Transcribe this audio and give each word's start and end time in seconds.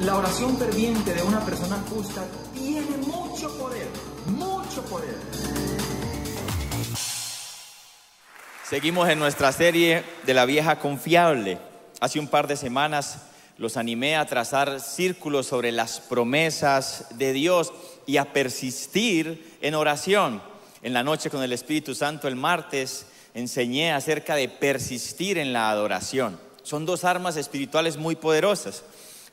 La 0.00 0.16
oración 0.16 0.56
ferviente 0.56 1.12
de 1.12 1.22
una 1.22 1.40
persona 1.44 1.82
justa 1.90 2.24
tiene 2.54 2.96
mucho 2.98 3.58
poder, 3.58 3.88
mucho 4.26 4.82
poder. 4.82 5.16
Seguimos 8.64 9.08
en 9.08 9.18
nuestra 9.18 9.50
serie 9.50 10.04
de 10.24 10.34
la 10.34 10.44
vieja 10.44 10.78
confiable. 10.78 11.58
Hace 11.98 12.20
un 12.20 12.28
par 12.28 12.46
de 12.46 12.56
semanas 12.56 13.22
los 13.56 13.76
animé 13.76 14.16
a 14.16 14.26
trazar 14.26 14.80
círculos 14.80 15.46
sobre 15.48 15.72
las 15.72 15.98
promesas 15.98 17.06
de 17.18 17.32
Dios 17.32 17.72
y 18.06 18.18
a 18.18 18.32
persistir 18.32 19.58
en 19.60 19.74
oración. 19.74 20.40
En 20.82 20.94
la 20.94 21.02
noche 21.02 21.28
con 21.28 21.42
el 21.42 21.52
Espíritu 21.52 21.96
Santo 21.96 22.28
el 22.28 22.36
martes 22.36 23.06
enseñé 23.34 23.92
acerca 23.92 24.36
de 24.36 24.48
persistir 24.48 25.38
en 25.38 25.52
la 25.52 25.70
adoración. 25.70 26.38
Son 26.62 26.86
dos 26.86 27.04
armas 27.04 27.36
espirituales 27.36 27.96
muy 27.96 28.14
poderosas. 28.14 28.84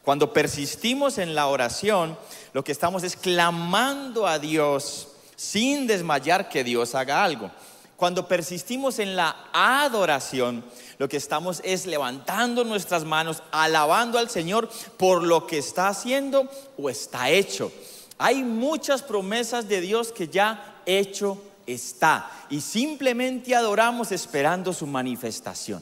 Cuando 0.06 0.32
persistimos 0.32 1.18
en 1.18 1.34
la 1.34 1.48
oración, 1.48 2.16
lo 2.54 2.64
que 2.64 2.72
estamos 2.72 3.04
es 3.04 3.16
clamando 3.16 4.28
a 4.28 4.38
Dios 4.38 5.08
sin 5.36 5.88
desmayar 5.88 6.48
que 6.48 6.64
Dios 6.64 6.94
haga 6.94 7.24
algo. 7.24 7.50
Cuando 7.98 8.28
persistimos 8.28 9.00
en 9.00 9.16
la 9.16 9.36
adoración, 9.52 10.64
lo 11.00 11.10
que 11.10 11.18
estamos 11.18 11.60
es 11.64 11.88
levantando 11.88 12.64
nuestras 12.64 13.04
manos, 13.04 13.42
alabando 13.52 14.20
al 14.20 14.30
Señor 14.30 14.70
por 14.98 15.24
lo 15.24 15.48
que 15.48 15.58
está 15.58 15.88
haciendo 15.88 16.48
o 16.78 16.88
está 16.88 17.32
hecho. 17.32 17.72
Hay 18.20 18.44
muchas 18.44 19.02
promesas 19.02 19.68
de 19.68 19.82
Dios 19.82 20.12
que 20.12 20.28
ya 20.28 20.82
hecho 20.86 21.42
está 21.66 22.30
y 22.52 22.62
simplemente 22.62 23.56
adoramos 23.56 24.12
esperando 24.12 24.72
su 24.72 24.86
manifestación. 24.86 25.82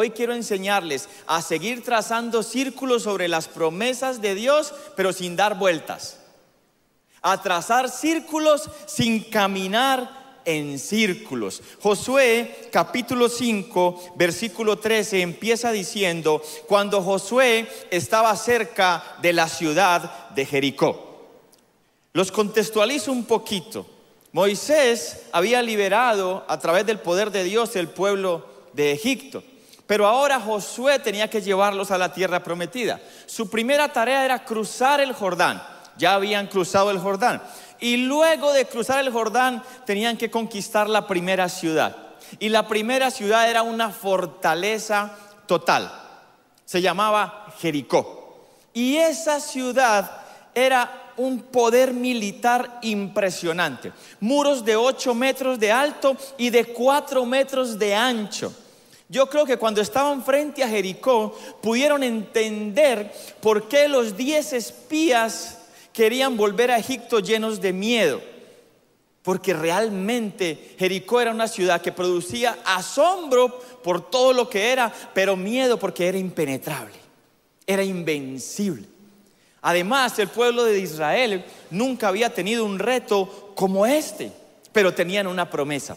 Hoy 0.00 0.10
quiero 0.10 0.32
enseñarles 0.32 1.08
a 1.26 1.42
seguir 1.42 1.82
trazando 1.82 2.44
círculos 2.44 3.02
sobre 3.02 3.26
las 3.26 3.48
promesas 3.48 4.22
de 4.22 4.36
Dios, 4.36 4.72
pero 4.94 5.12
sin 5.12 5.34
dar 5.34 5.58
vueltas. 5.58 6.20
A 7.20 7.42
trazar 7.42 7.90
círculos 7.90 8.70
sin 8.86 9.24
caminar 9.24 10.38
en 10.44 10.78
círculos. 10.78 11.60
Josué 11.80 12.68
capítulo 12.70 13.28
5, 13.28 14.14
versículo 14.14 14.78
13 14.78 15.20
empieza 15.20 15.72
diciendo, 15.72 16.44
cuando 16.68 17.02
Josué 17.02 17.68
estaba 17.90 18.36
cerca 18.36 19.02
de 19.20 19.32
la 19.32 19.48
ciudad 19.48 20.28
de 20.28 20.46
Jericó. 20.46 21.26
Los 22.12 22.30
contextualizo 22.30 23.10
un 23.10 23.24
poquito. 23.24 23.84
Moisés 24.30 25.22
había 25.32 25.60
liberado 25.60 26.44
a 26.46 26.60
través 26.60 26.86
del 26.86 27.00
poder 27.00 27.32
de 27.32 27.42
Dios 27.42 27.74
el 27.74 27.88
pueblo 27.88 28.46
de 28.74 28.92
Egipto. 28.92 29.42
Pero 29.88 30.06
ahora 30.06 30.38
Josué 30.38 30.98
tenía 30.98 31.30
que 31.30 31.40
llevarlos 31.40 31.90
a 31.90 31.96
la 31.96 32.12
tierra 32.12 32.44
prometida. 32.44 33.00
Su 33.24 33.48
primera 33.48 33.90
tarea 33.90 34.22
era 34.22 34.44
cruzar 34.44 35.00
el 35.00 35.14
Jordán. 35.14 35.62
Ya 35.96 36.12
habían 36.12 36.46
cruzado 36.46 36.90
el 36.90 36.98
Jordán. 36.98 37.42
Y 37.80 37.96
luego 37.96 38.52
de 38.52 38.66
cruzar 38.66 39.00
el 39.00 39.10
Jordán 39.10 39.62
tenían 39.86 40.18
que 40.18 40.30
conquistar 40.30 40.90
la 40.90 41.06
primera 41.06 41.48
ciudad. 41.48 41.96
Y 42.38 42.50
la 42.50 42.68
primera 42.68 43.10
ciudad 43.10 43.48
era 43.48 43.62
una 43.62 43.88
fortaleza 43.88 45.10
total. 45.46 45.90
Se 46.66 46.82
llamaba 46.82 47.46
Jericó. 47.58 48.46
Y 48.74 48.98
esa 48.98 49.40
ciudad 49.40 50.20
era 50.54 51.12
un 51.16 51.40
poder 51.40 51.94
militar 51.94 52.78
impresionante. 52.82 53.94
Muros 54.20 54.62
de 54.66 54.76
8 54.76 55.14
metros 55.14 55.58
de 55.58 55.72
alto 55.72 56.14
y 56.36 56.50
de 56.50 56.66
4 56.74 57.24
metros 57.24 57.78
de 57.78 57.94
ancho. 57.94 58.52
Yo 59.08 59.28
creo 59.28 59.46
que 59.46 59.56
cuando 59.56 59.80
estaban 59.80 60.22
frente 60.22 60.62
a 60.62 60.68
Jericó 60.68 61.36
pudieron 61.62 62.02
entender 62.02 63.10
por 63.40 63.66
qué 63.66 63.88
los 63.88 64.16
diez 64.16 64.52
espías 64.52 65.58
querían 65.92 66.36
volver 66.36 66.70
a 66.70 66.78
Egipto 66.78 67.20
llenos 67.20 67.60
de 67.60 67.72
miedo. 67.72 68.20
Porque 69.22 69.54
realmente 69.54 70.74
Jericó 70.78 71.20
era 71.20 71.30
una 71.30 71.48
ciudad 71.48 71.80
que 71.80 71.92
producía 71.92 72.58
asombro 72.64 73.58
por 73.82 74.10
todo 74.10 74.32
lo 74.32 74.48
que 74.48 74.70
era, 74.72 74.92
pero 75.14 75.36
miedo 75.36 75.78
porque 75.78 76.06
era 76.06 76.18
impenetrable, 76.18 76.94
era 77.66 77.82
invencible. 77.82 78.86
Además, 79.62 80.18
el 80.18 80.28
pueblo 80.28 80.64
de 80.64 80.78
Israel 80.78 81.44
nunca 81.70 82.08
había 82.08 82.32
tenido 82.32 82.64
un 82.64 82.78
reto 82.78 83.52
como 83.54 83.86
este, 83.86 84.30
pero 84.72 84.94
tenían 84.94 85.26
una 85.26 85.50
promesa. 85.50 85.96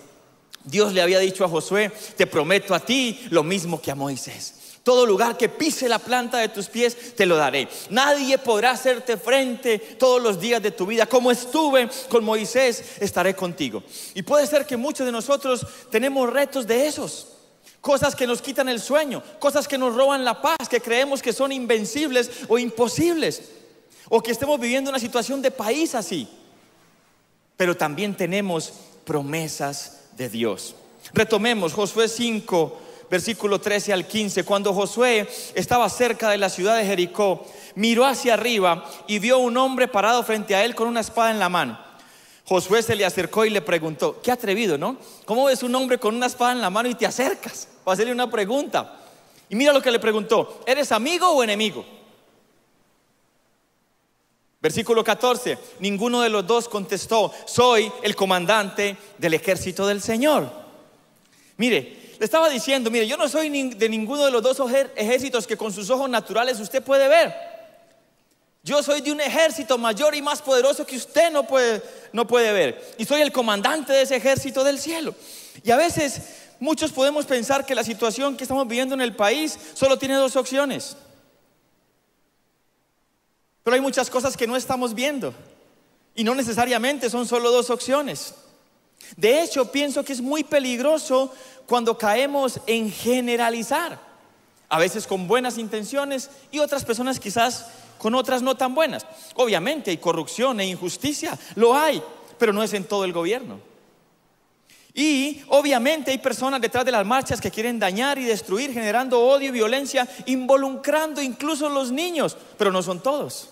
Dios 0.64 0.94
le 0.94 1.02
había 1.02 1.20
dicho 1.20 1.44
a 1.44 1.50
Josué, 1.50 1.92
te 2.16 2.28
prometo 2.28 2.74
a 2.76 2.80
ti 2.80 3.28
lo 3.30 3.44
mismo 3.44 3.82
que 3.82 3.92
a 3.92 3.96
Moisés. 3.96 4.56
Todo 4.84 5.06
lugar 5.06 5.38
que 5.38 5.48
pise 5.48 5.88
la 5.88 6.00
planta 6.00 6.40
de 6.40 6.50
tus 6.50 6.68
pies, 6.68 7.16
te 7.16 7.28
lo 7.28 7.36
daré. 7.36 7.68
Nadie 7.92 8.40
podrá 8.40 8.72
hacerte 8.72 9.16
frente 9.16 9.78
todos 9.78 10.22
los 10.22 10.40
días 10.40 10.62
de 10.62 10.72
tu 10.72 10.88
vida. 10.88 11.06
Como 11.06 11.32
estuve 11.32 11.88
con 12.10 12.24
Moisés, 12.24 12.98
estaré 13.00 13.36
contigo. 13.36 13.84
Y 14.16 14.24
puede 14.24 14.48
ser 14.48 14.66
que 14.66 14.78
muchos 14.78 15.06
de 15.06 15.12
nosotros 15.12 15.66
tenemos 15.92 16.32
retos 16.32 16.66
de 16.66 16.88
esos. 16.88 17.28
Cosas 17.80 18.16
que 18.16 18.26
nos 18.26 18.42
quitan 18.42 18.70
el 18.70 18.80
sueño, 18.80 19.22
cosas 19.40 19.68
que 19.68 19.78
nos 19.78 19.96
roban 19.96 20.26
la 20.26 20.42
paz, 20.42 20.68
que 20.68 20.82
creemos 20.82 21.22
que 21.22 21.34
son 21.34 21.52
invencibles 21.52 22.32
o 22.48 22.58
imposibles. 22.58 23.44
O 24.10 24.22
que 24.22 24.32
estemos 24.32 24.60
viviendo 24.60 24.90
una 24.90 25.00
situación 25.00 25.44
de 25.44 25.52
país 25.52 25.94
así. 25.94 26.28
Pero 27.56 27.78
también 27.78 28.16
tenemos 28.18 28.74
promesas 29.06 30.01
de 30.18 30.30
Dios. 30.30 30.76
Retomemos 31.14 31.74
Josué 31.74 32.08
5, 32.08 32.80
versículo 33.10 33.60
13 33.60 33.94
al 33.94 34.08
15. 34.08 34.44
Cuando 34.44 34.74
Josué 34.74 35.28
estaba 35.56 35.90
cerca 35.90 36.30
de 36.30 36.38
la 36.38 36.50
ciudad 36.50 36.78
de 36.78 36.86
Jericó, 36.86 37.46
miró 37.76 38.06
hacia 38.06 38.34
arriba 38.34 38.90
y 39.08 39.20
vio 39.20 39.40
un 39.40 39.58
hombre 39.58 39.88
parado 39.88 40.24
frente 40.24 40.56
a 40.56 40.64
él 40.64 40.76
con 40.76 40.88
una 40.88 41.02
espada 41.02 41.32
en 41.32 41.40
la 41.40 41.50
mano. 41.50 41.78
Josué 42.46 42.82
se 42.84 42.96
le 42.96 43.06
acercó 43.06 43.46
y 43.46 43.50
le 43.50 43.62
preguntó, 43.62 44.20
qué 44.22 44.32
atrevido, 44.32 44.78
¿no? 44.78 44.98
¿Cómo 45.26 45.46
ves 45.46 45.64
un 45.64 45.74
hombre 45.76 45.98
con 45.98 46.16
una 46.16 46.26
espada 46.26 46.52
en 46.52 46.62
la 46.62 46.70
mano 46.70 46.90
y 46.90 46.96
te 46.96 47.06
acercas 47.06 47.68
para 47.84 47.94
hacerle 47.94 48.14
una 48.14 48.30
pregunta? 48.30 49.00
Y 49.50 49.56
mira 49.56 49.74
lo 49.74 49.82
que 49.82 49.92
le 49.92 50.00
preguntó, 50.00 50.62
¿eres 50.66 50.92
amigo 50.92 51.30
o 51.30 51.44
enemigo? 51.44 51.86
Versículo 54.62 55.04
14, 55.04 55.58
ninguno 55.80 56.22
de 56.22 56.30
los 56.30 56.46
dos 56.46 56.70
contestó, 56.70 57.34
soy 57.46 57.92
el 58.04 58.16
comandante 58.16 58.96
del 59.18 59.34
ejército 59.34 59.88
del 59.88 60.02
Señor. 60.02 60.52
Mire, 61.58 62.16
le 62.20 62.26
estaba 62.26 62.48
diciendo, 62.48 62.92
mire, 62.92 63.08
yo 63.08 63.18
no 63.18 63.28
soy 63.28 63.50
de 63.50 63.90
ninguno 63.90 64.24
de 64.24 64.30
los 64.30 64.44
dos 64.44 64.62
ejércitos 64.96 65.48
que 65.48 65.58
con 65.58 65.74
sus 65.74 65.90
ojos 65.90 66.08
naturales 66.08 66.60
usted 66.60 66.84
puede 66.84 67.08
ver. 67.08 67.34
Yo 68.64 68.84
soy 68.84 69.02
de 69.02 69.12
un 69.12 69.20
ejército 69.20 69.80
mayor 69.80 70.14
y 70.14 70.22
más 70.22 70.44
poderoso 70.44 70.86
que 70.86 70.96
usted 70.96 71.32
no 71.32 71.48
puede, 71.48 71.82
no 72.14 72.28
puede 72.28 72.54
ver. 72.54 72.96
Y 73.00 73.06
soy 73.06 73.22
el 73.22 73.32
comandante 73.32 73.92
de 73.92 74.04
ese 74.04 74.18
ejército 74.18 74.64
del 74.64 74.78
cielo. 74.78 75.16
Y 75.64 75.72
a 75.72 75.78
veces 75.78 76.22
muchos 76.60 76.92
podemos 76.92 77.26
pensar 77.26 77.66
que 77.66 77.74
la 77.74 77.84
situación 77.84 78.38
que 78.38 78.44
estamos 78.44 78.68
viviendo 78.68 78.94
en 78.94 79.02
el 79.02 79.16
país 79.16 79.58
solo 79.74 79.98
tiene 79.98 80.14
dos 80.14 80.36
opciones. 80.36 80.96
Pero 83.64 83.76
hay 83.76 83.82
muchas 83.82 84.10
cosas 84.10 84.36
que 84.36 84.48
no 84.48 84.56
estamos 84.56 84.94
viendo 84.94 85.34
y 86.16 86.24
no 86.24 86.36
necesariamente 86.36 87.10
son 87.10 87.28
solo 87.28 87.52
dos 87.52 87.70
opciones. 87.70 88.34
De 89.18 89.42
hecho, 89.42 89.72
pienso 89.72 90.04
que 90.04 90.14
es 90.14 90.22
muy 90.22 90.44
peligroso 90.44 91.34
cuando 91.66 91.98
caemos 91.98 92.60
en 92.68 92.92
generalizar, 92.92 94.00
a 94.70 94.80
veces 94.80 95.06
con 95.06 95.28
buenas 95.28 95.58
intenciones 95.58 96.30
y 96.52 96.60
otras 96.60 96.86
personas 96.86 97.20
quizás 97.20 97.68
con 97.98 98.16
otras 98.16 98.42
no 98.42 98.56
tan 98.56 98.74
buenas. 98.74 99.06
Obviamente 99.36 99.92
hay 99.92 99.98
corrupción 99.98 100.60
e 100.60 100.66
injusticia, 100.66 101.38
lo 101.56 101.76
hay, 101.76 102.02
pero 102.38 102.54
no 102.54 102.64
es 102.64 102.74
en 102.74 102.86
todo 102.86 103.06
el 103.06 103.14
gobierno. 103.14 103.71
Y 104.94 105.42
obviamente 105.48 106.12
hay 106.12 106.18
personas 106.18 106.60
detrás 106.60 106.84
de 106.84 106.92
las 106.92 107.06
marchas 107.06 107.40
que 107.40 107.52
quieren 107.52 107.80
dañar 107.80 108.18
y 108.18 108.26
destruir, 108.26 108.74
generando 108.74 109.22
odio 109.22 109.50
y 109.50 109.52
violencia, 109.52 110.08
involucrando 110.26 111.22
incluso 111.22 111.70
los 111.70 111.92
niños, 111.92 112.36
pero 112.58 112.72
no 112.72 112.84
son 112.84 113.02
todos. 113.02 113.50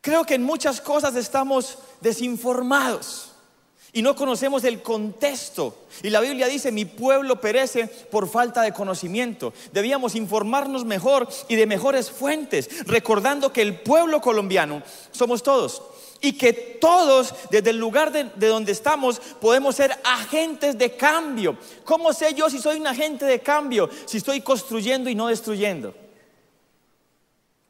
Creo 0.00 0.24
que 0.24 0.34
en 0.34 0.42
muchas 0.42 0.80
cosas 0.80 1.16
estamos 1.16 1.78
desinformados 2.00 3.32
y 3.92 4.02
no 4.02 4.14
conocemos 4.14 4.62
el 4.64 4.82
contexto. 4.82 5.86
Y 6.02 6.10
la 6.10 6.20
Biblia 6.20 6.46
dice, 6.46 6.70
mi 6.70 6.84
pueblo 6.84 7.40
perece 7.40 7.86
por 7.86 8.28
falta 8.28 8.62
de 8.62 8.72
conocimiento. 8.72 9.52
Debíamos 9.72 10.14
informarnos 10.14 10.84
mejor 10.84 11.28
y 11.48 11.56
de 11.56 11.66
mejores 11.66 12.10
fuentes, 12.10 12.86
recordando 12.86 13.52
que 13.52 13.62
el 13.62 13.80
pueblo 13.80 14.20
colombiano 14.20 14.82
somos 15.10 15.42
todos 15.42 15.82
y 16.24 16.32
que 16.32 16.54
todos, 16.54 17.34
desde 17.50 17.68
el 17.68 17.76
lugar 17.76 18.10
de, 18.10 18.48
donde 18.48 18.72
estamos, 18.72 19.20
podemos 19.42 19.76
ser 19.76 19.94
agentes 20.02 20.78
de 20.78 20.96
cambio. 20.96 21.58
¿Cómo 21.84 22.14
sé 22.14 22.32
yo 22.32 22.48
si 22.48 22.58
soy 22.58 22.80
un 22.80 22.86
agente 22.86 23.26
de 23.26 23.40
cambio? 23.40 23.90
Si 24.06 24.16
estoy 24.16 24.40
construyendo 24.40 25.10
y 25.10 25.14
no 25.14 25.26
destruyendo. 25.26 25.94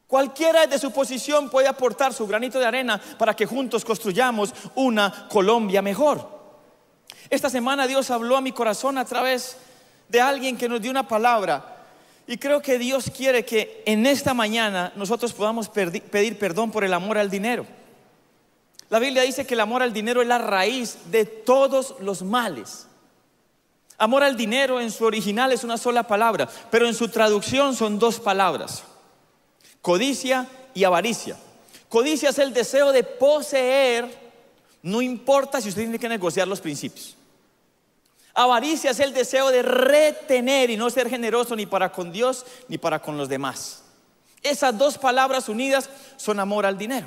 Cualquiera 0.07 0.69
de 0.69 0.79
su 0.79 0.93
posición 0.93 1.51
puede 1.51 1.67
aportar 1.67 2.13
su 2.13 2.29
granito 2.29 2.61
de 2.61 2.67
arena 2.67 3.01
para 3.19 3.35
que 3.35 3.45
juntos 3.45 3.85
construyamos 3.85 4.55
una 4.77 5.27
Colombia 5.29 5.83
mejor. 5.83 6.29
Esta 7.29 7.51
semana 7.51 7.89
Dios 7.89 8.09
habló 8.13 8.37
a 8.37 8.41
mi 8.41 8.53
corazón 8.53 8.99
a 8.99 9.05
través 9.05 9.57
de 10.09 10.21
alguien 10.21 10.57
que 10.57 10.69
nos 10.69 10.81
dio 10.81 10.93
una 10.93 11.09
palabra 11.09 11.73
Y 12.29 12.37
creo 12.37 12.63
que 12.63 12.79
Dios 12.79 13.11
quiere 13.11 13.45
que 13.45 13.83
en 13.85 14.07
esta 14.07 14.33
mañana 14.33 14.93
nosotros 14.95 15.33
podamos 15.33 15.69
pedir 15.69 16.39
perdón 16.39 16.71
por 16.71 16.85
el 16.85 16.95
amor 16.95 17.19
al 17.19 17.29
dinero. 17.29 17.67
La 18.91 18.99
Biblia 18.99 19.23
dice 19.23 19.47
que 19.47 19.55
el 19.55 19.61
amor 19.61 19.83
al 19.83 19.93
dinero 19.93 20.23
es 20.23 20.29
la 20.29 20.39
raíz 20.39 20.99
de 21.07 21.25
todos 21.25 21.97
los 22.01 22.23
males. 22.23 22.87
Amor 23.97 24.23
al 24.23 24.37
dinero 24.37 24.81
en 24.81 24.91
su 24.91 25.05
original 25.05 25.53
es 25.53 25.65
una 25.65 25.79
sola 25.79 26.03
palabra, 26.03 26.49
pero 26.71 26.87
en 26.87 26.95
su 26.95 27.09
traducción 27.09 27.75
son 27.75 27.99
dos 27.99 28.21
palabras. 28.21 28.83
Codicia 29.81 30.49
y 30.75 30.85
avaricia. 30.85 31.37
Codicia 31.89 32.31
es 32.31 32.39
el 32.39 32.53
deseo 32.53 32.93
de 32.93 33.05
poseer, 33.05 34.09
no 34.83 35.01
importa 35.01 35.61
si 35.61 35.69
usted 35.69 35.83
tiene 35.83 35.99
que 35.99 36.09
negociar 36.09 36.49
los 36.49 36.61
principios. 36.61 37.17
Avaricia 38.35 38.91
es 38.91 38.99
el 38.99 39.15
deseo 39.15 39.51
de 39.51 39.63
retener 39.63 40.71
y 40.71 40.77
no 40.77 40.91
ser 40.91 41.09
generoso 41.09 41.55
ni 41.55 41.67
para 41.67 41.93
con 41.93 42.11
Dios 42.11 42.45
ni 42.67 42.79
para 42.79 43.01
con 43.01 43.17
los 43.17 43.29
demás. 43.29 43.85
Esas 44.43 44.77
dos 44.77 44.99
palabras 44.99 45.49
unidas 45.49 45.89
son 46.17 46.41
amor 46.41 46.67
al 46.67 46.77
dinero. 46.77 47.07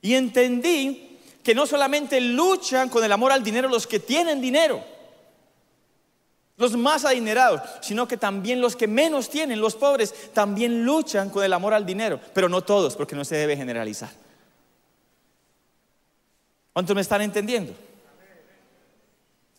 Y 0.00 0.14
entendí 0.14 1.18
que 1.42 1.54
no 1.54 1.66
solamente 1.66 2.20
luchan 2.20 2.88
con 2.88 3.02
el 3.02 3.10
amor 3.10 3.32
al 3.32 3.42
dinero 3.42 3.68
los 3.68 3.86
que 3.86 3.98
tienen 3.98 4.40
dinero, 4.40 4.84
los 6.56 6.76
más 6.76 7.04
adinerados, 7.04 7.62
sino 7.80 8.06
que 8.06 8.16
también 8.16 8.60
los 8.60 8.76
que 8.76 8.86
menos 8.86 9.30
tienen, 9.30 9.60
los 9.60 9.74
pobres, 9.74 10.32
también 10.32 10.84
luchan 10.84 11.30
con 11.30 11.44
el 11.44 11.52
amor 11.52 11.72
al 11.72 11.86
dinero, 11.86 12.20
pero 12.34 12.48
no 12.48 12.62
todos, 12.62 12.96
porque 12.96 13.16
no 13.16 13.24
se 13.24 13.36
debe 13.36 13.56
generalizar. 13.56 14.10
¿Cuántos 16.72 16.94
me 16.94 17.00
están 17.00 17.22
entendiendo? 17.22 17.72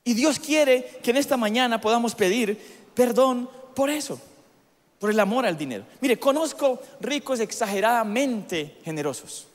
Y 0.03 0.13
Dios 0.13 0.39
quiere 0.39 0.99
que 1.01 1.11
en 1.11 1.17
esta 1.17 1.37
mañana 1.37 1.81
podamos 1.81 2.15
pedir 2.15 2.57
perdón 2.93 3.49
por 3.75 3.89
eso, 3.89 4.21
por 4.99 5.09
el 5.09 5.19
amor 5.19 5.45
al 5.45 5.57
dinero. 5.57 5.85
Mire, 6.01 6.19
conozco 6.19 6.81
ricos 7.01 7.39
exageradamente 7.39 8.77
generosos 8.83 9.48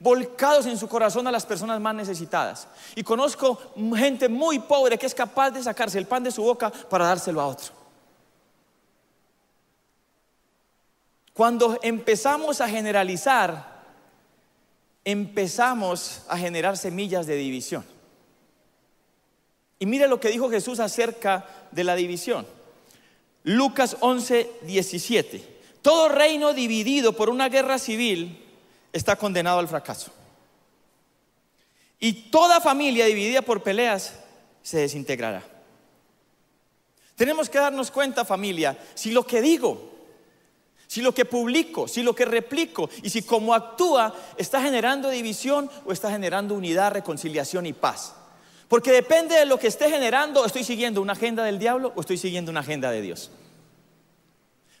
volcados 0.00 0.66
en 0.66 0.78
su 0.78 0.88
corazón 0.88 1.26
a 1.26 1.32
las 1.32 1.46
personas 1.46 1.80
más 1.80 1.94
necesitadas. 1.94 2.68
Y 2.94 3.02
conozco 3.02 3.60
gente 3.96 4.28
muy 4.28 4.58
pobre 4.60 4.98
que 4.98 5.06
es 5.06 5.14
capaz 5.14 5.50
de 5.50 5.62
sacarse 5.62 5.98
el 5.98 6.06
pan 6.06 6.22
de 6.22 6.30
su 6.30 6.42
boca 6.42 6.70
para 6.70 7.06
dárselo 7.06 7.40
a 7.40 7.46
otro. 7.46 7.72
Cuando 11.32 11.78
empezamos 11.82 12.60
a 12.60 12.68
generalizar, 12.68 13.78
empezamos 15.04 16.22
a 16.28 16.36
generar 16.36 16.76
semillas 16.76 17.26
de 17.26 17.36
división. 17.36 17.84
Y 19.78 19.86
mire 19.86 20.08
lo 20.08 20.18
que 20.18 20.30
dijo 20.30 20.50
Jesús 20.50 20.80
acerca 20.80 21.46
de 21.70 21.84
la 21.84 21.94
división. 21.94 22.44
Lucas 23.44 23.96
11, 24.00 24.50
17. 24.62 25.58
Todo 25.80 26.08
reino 26.08 26.52
dividido 26.52 27.12
por 27.12 27.30
una 27.30 27.48
guerra 27.48 27.78
civil 27.78 28.47
está 28.92 29.16
condenado 29.16 29.58
al 29.58 29.68
fracaso. 29.68 30.10
Y 32.00 32.30
toda 32.30 32.60
familia 32.60 33.06
dividida 33.06 33.42
por 33.42 33.62
peleas 33.62 34.14
se 34.62 34.78
desintegrará. 34.78 35.42
Tenemos 37.16 37.50
que 37.50 37.58
darnos 37.58 37.90
cuenta, 37.90 38.24
familia, 38.24 38.78
si 38.94 39.10
lo 39.10 39.26
que 39.26 39.42
digo, 39.42 39.90
si 40.86 41.02
lo 41.02 41.12
que 41.12 41.24
publico, 41.24 41.88
si 41.88 42.02
lo 42.02 42.14
que 42.14 42.24
replico 42.24 42.88
y 43.02 43.10
si 43.10 43.22
como 43.22 43.54
actúa 43.54 44.14
está 44.36 44.62
generando 44.62 45.10
división 45.10 45.68
o 45.84 45.92
está 45.92 46.10
generando 46.10 46.54
unidad, 46.54 46.92
reconciliación 46.92 47.66
y 47.66 47.72
paz. 47.72 48.14
Porque 48.68 48.92
depende 48.92 49.34
de 49.34 49.46
lo 49.46 49.58
que 49.58 49.66
esté 49.66 49.90
generando, 49.90 50.44
estoy 50.44 50.62
siguiendo 50.62 51.02
una 51.02 51.14
agenda 51.14 51.42
del 51.42 51.58
diablo 51.58 51.92
o 51.96 52.00
estoy 52.00 52.18
siguiendo 52.18 52.50
una 52.50 52.60
agenda 52.60 52.90
de 52.90 53.02
Dios. 53.02 53.30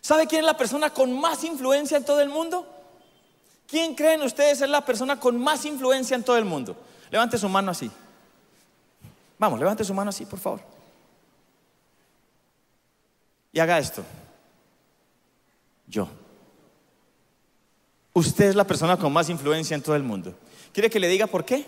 ¿Sabe 0.00 0.26
quién 0.26 0.40
es 0.40 0.46
la 0.46 0.56
persona 0.56 0.90
con 0.90 1.18
más 1.18 1.42
influencia 1.42 1.96
en 1.96 2.04
todo 2.04 2.20
el 2.20 2.28
mundo? 2.28 2.77
¿Quién 3.68 3.94
creen 3.94 4.22
ustedes 4.22 4.62
es 4.62 4.68
la 4.68 4.82
persona 4.82 5.20
con 5.20 5.38
más 5.38 5.66
influencia 5.66 6.14
en 6.14 6.24
todo 6.24 6.38
el 6.38 6.46
mundo? 6.46 6.74
Levante 7.10 7.36
su 7.36 7.50
mano 7.50 7.70
así. 7.70 7.90
Vamos, 9.38 9.60
levante 9.60 9.84
su 9.84 9.92
mano 9.92 10.08
así, 10.08 10.24
por 10.24 10.38
favor. 10.38 10.60
Y 13.52 13.60
haga 13.60 13.78
esto. 13.78 14.02
Yo. 15.86 16.08
Usted 18.14 18.46
es 18.46 18.54
la 18.54 18.66
persona 18.66 18.96
con 18.96 19.12
más 19.12 19.28
influencia 19.28 19.74
en 19.74 19.82
todo 19.82 19.96
el 19.96 20.02
mundo. 20.02 20.34
¿Quiere 20.72 20.88
que 20.88 20.98
le 20.98 21.06
diga 21.06 21.26
por 21.26 21.44
qué? 21.44 21.66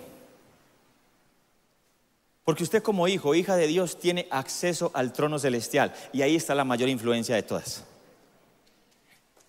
Porque 2.44 2.62
usted 2.62 2.82
como 2.82 3.08
hijo, 3.08 3.34
hija 3.34 3.56
de 3.56 3.66
Dios, 3.66 4.00
tiene 4.00 4.26
acceso 4.30 4.90
al 4.94 5.12
trono 5.12 5.38
celestial. 5.38 5.94
Y 6.14 6.22
ahí 6.22 6.34
está 6.34 6.54
la 6.54 6.64
mayor 6.64 6.88
influencia 6.88 7.34
de 7.34 7.42
todas. 7.42 7.84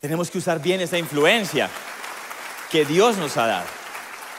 Tenemos 0.01 0.29
que 0.29 0.37
usar 0.37 0.61
bien 0.61 0.81
esa 0.81 0.97
influencia 0.97 1.69
que 2.71 2.85
Dios 2.85 3.17
nos 3.17 3.35
ha 3.37 3.47
dado. 3.47 3.67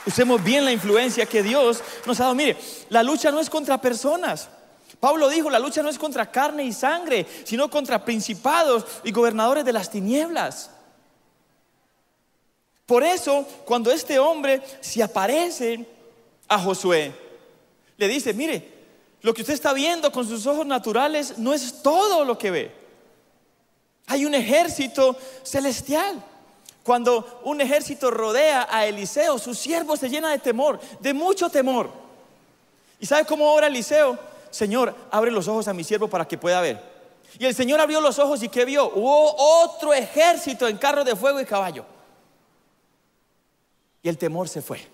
Usemos 0.07 0.43
bien 0.43 0.65
la 0.65 0.73
influencia 0.73 1.27
que 1.27 1.43
Dios 1.43 1.83
nos 2.07 2.19
ha 2.19 2.25
dado. 2.25 2.35
Mire, 2.35 2.57
la 2.89 3.03
lucha 3.03 3.31
no 3.31 3.41
es 3.41 3.51
contra 3.51 3.81
personas. 3.81 4.49
Pablo 4.99 5.29
dijo, 5.29 5.51
la 5.51 5.59
lucha 5.59 5.83
no 5.83 5.89
es 5.89 5.99
contra 5.99 6.31
carne 6.31 6.65
y 6.65 6.73
sangre, 6.73 7.27
sino 7.45 7.71
contra 7.71 8.05
principados 8.05 8.85
y 9.05 9.13
gobernadores 9.13 9.65
de 9.65 9.73
las 9.73 9.91
tinieblas. 9.91 10.71
Por 12.87 13.03
eso, 13.03 13.47
cuando 13.65 13.91
este 13.91 14.19
hombre 14.19 14.63
se 14.81 15.03
aparece 15.03 15.87
a 16.49 16.59
Josué, 16.59 17.13
le 17.97 18.09
dice, 18.09 18.35
mire, 18.35 18.71
lo 19.21 19.33
que 19.33 19.43
usted 19.43 19.55
está 19.55 19.73
viendo 19.73 20.11
con 20.11 20.27
sus 20.27 20.47
ojos 20.47 20.67
naturales 20.67 21.39
no 21.39 21.53
es 21.53 21.83
todo 21.83 22.25
lo 22.25 22.37
que 22.39 22.51
ve. 22.51 22.75
Hay 24.07 24.25
un 24.25 24.35
ejército 24.35 25.17
celestial. 25.45 26.23
Cuando 26.83 27.41
un 27.45 27.61
ejército 27.61 28.11
rodea 28.11 28.67
a 28.71 28.87
Eliseo, 28.87 29.39
su 29.39 29.55
siervo 29.55 29.97
se 29.97 30.09
llena 30.09 30.31
de 30.31 30.39
temor, 30.39 30.81
de 31.01 31.15
mucho 31.15 31.49
temor. 31.49 31.91
¿Y 32.99 33.07
sabe 33.07 33.25
cómo 33.25 33.53
ora 33.53 33.69
Eliseo? 33.69 34.19
Señor, 34.51 34.95
abre 35.11 35.31
los 35.31 35.49
ojos 35.49 35.69
a 35.69 35.73
mi 35.73 35.85
siervo 35.85 36.09
para 36.09 36.27
que 36.27 36.39
pueda 36.39 36.61
ver. 36.61 36.93
Y 37.39 37.47
el 37.47 37.55
Señor 37.55 37.81
abrió 37.81 38.01
los 38.01 38.19
ojos 38.19 38.43
y 38.43 38.49
¿qué 38.49 38.65
vio? 38.65 38.91
Hubo 38.95 39.35
otro 39.65 39.95
ejército 39.95 40.69
en 40.69 40.77
carro 40.77 41.05
de 41.05 41.17
fuego 41.17 41.41
y 41.41 41.45
caballo. 41.45 41.85
Y 44.03 44.09
el 44.09 44.19
temor 44.19 44.49
se 44.49 44.61
fue. 44.61 44.87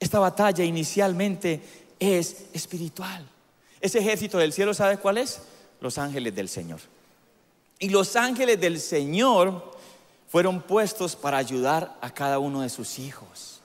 Esta 0.00 0.18
batalla 0.18 0.64
inicialmente 0.64 1.62
es 1.98 2.46
espiritual. 2.52 3.26
Ese 3.80 3.98
ejército 3.98 4.38
del 4.38 4.52
cielo, 4.52 4.74
¿sabe 4.74 4.98
cuál 4.98 5.18
es? 5.18 5.40
Los 5.80 5.98
ángeles 5.98 6.34
del 6.34 6.48
Señor. 6.48 6.80
Y 7.78 7.88
los 7.88 8.16
ángeles 8.16 8.60
del 8.60 8.80
Señor 8.80 9.74
fueron 10.28 10.62
puestos 10.62 11.16
para 11.16 11.38
ayudar 11.38 11.96
a 12.00 12.12
cada 12.12 12.38
uno 12.38 12.62
de 12.62 12.68
sus 12.68 12.98
hijos. 12.98 13.60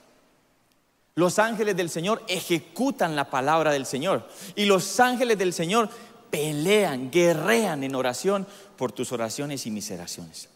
Los 1.14 1.38
ángeles 1.38 1.76
del 1.76 1.90
Señor 1.90 2.22
ejecutan 2.28 3.16
la 3.16 3.28
palabra 3.28 3.72
del 3.72 3.86
Señor. 3.86 4.28
Y 4.54 4.66
los 4.66 5.00
ángeles 5.00 5.36
del 5.36 5.52
Señor 5.52 5.88
pelean, 6.30 7.10
guerrean 7.10 7.82
en 7.82 7.94
oración 7.94 8.46
por 8.76 8.92
tus 8.92 9.12
oraciones 9.12 9.66
y 9.66 9.70
mis 9.70 9.90
oraciones. 9.90 10.48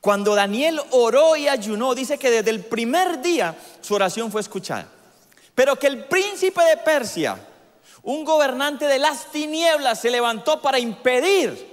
Cuando 0.00 0.34
Daniel 0.34 0.80
oró 0.90 1.36
y 1.36 1.48
ayunó, 1.48 1.94
dice 1.94 2.18
que 2.18 2.30
desde 2.30 2.50
el 2.50 2.64
primer 2.64 3.22
día 3.22 3.56
su 3.80 3.94
oración 3.94 4.30
fue 4.30 4.40
escuchada. 4.40 4.88
Pero 5.54 5.78
que 5.78 5.86
el 5.86 6.04
príncipe 6.04 6.62
de 6.64 6.76
Persia, 6.76 7.38
un 8.02 8.24
gobernante 8.24 8.86
de 8.86 8.98
las 8.98 9.30
tinieblas, 9.30 10.00
se 10.00 10.10
levantó 10.10 10.60
para 10.60 10.78
impedir 10.78 11.71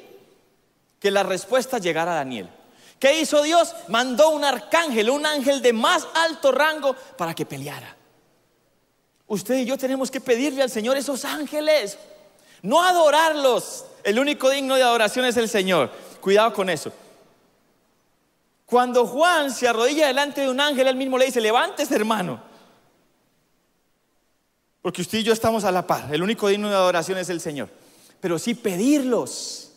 que 1.00 1.12
la 1.12 1.24
respuesta 1.24 1.78
llegara 1.78 2.14
a 2.14 2.16
Daniel. 2.16 2.50
¿Qué 3.00 3.22
hizo 3.22 3.42
Dios? 3.42 3.74
Mandó 3.88 4.30
un 4.30 4.44
arcángel, 4.44 5.10
un 5.10 5.26
ángel 5.26 5.62
de 5.62 5.72
más 5.72 6.06
alto 6.14 6.52
rango 6.52 6.96
para 7.18 7.34
que 7.34 7.46
peleara. 7.46 7.96
Usted 9.28 9.60
y 9.60 9.66
yo 9.66 9.78
tenemos 9.78 10.12
que 10.12 10.20
pedirle 10.20 10.62
al 10.62 10.70
Señor 10.70 10.98
esos 10.98 11.24
ángeles, 11.24 11.98
no 12.62 12.84
adorarlos. 12.84 13.86
El 14.04 14.20
único 14.20 14.50
digno 14.50 14.76
de 14.76 14.84
adoración 14.84 15.26
es 15.26 15.38
el 15.38 15.48
Señor. 15.48 15.92
Cuidado 16.20 16.54
con 16.54 16.70
eso. 16.70 16.92
Cuando 18.66 19.06
Juan 19.06 19.52
se 19.52 19.68
arrodilla 19.68 20.08
delante 20.08 20.42
de 20.42 20.50
un 20.50 20.60
ángel, 20.60 20.88
él 20.88 20.96
mismo 20.96 21.18
le 21.18 21.26
dice, 21.26 21.40
levántese 21.42 21.96
hermano. 21.96 22.42
Porque 24.82 25.02
usted 25.02 25.20
y 25.20 25.24
yo 25.24 25.34
estamos 25.34 25.64
a 25.64 25.72
la 25.72 25.88
par. 25.88 26.14
El 26.14 26.22
único 26.22 26.48
digno 26.48 26.70
de 26.70 26.76
adoración 26.76 27.18
es 27.18 27.30
el 27.30 27.40
Señor. 27.40 27.70
Pero 28.20 28.38
sí 28.38 28.56
pedirlos 28.56 29.69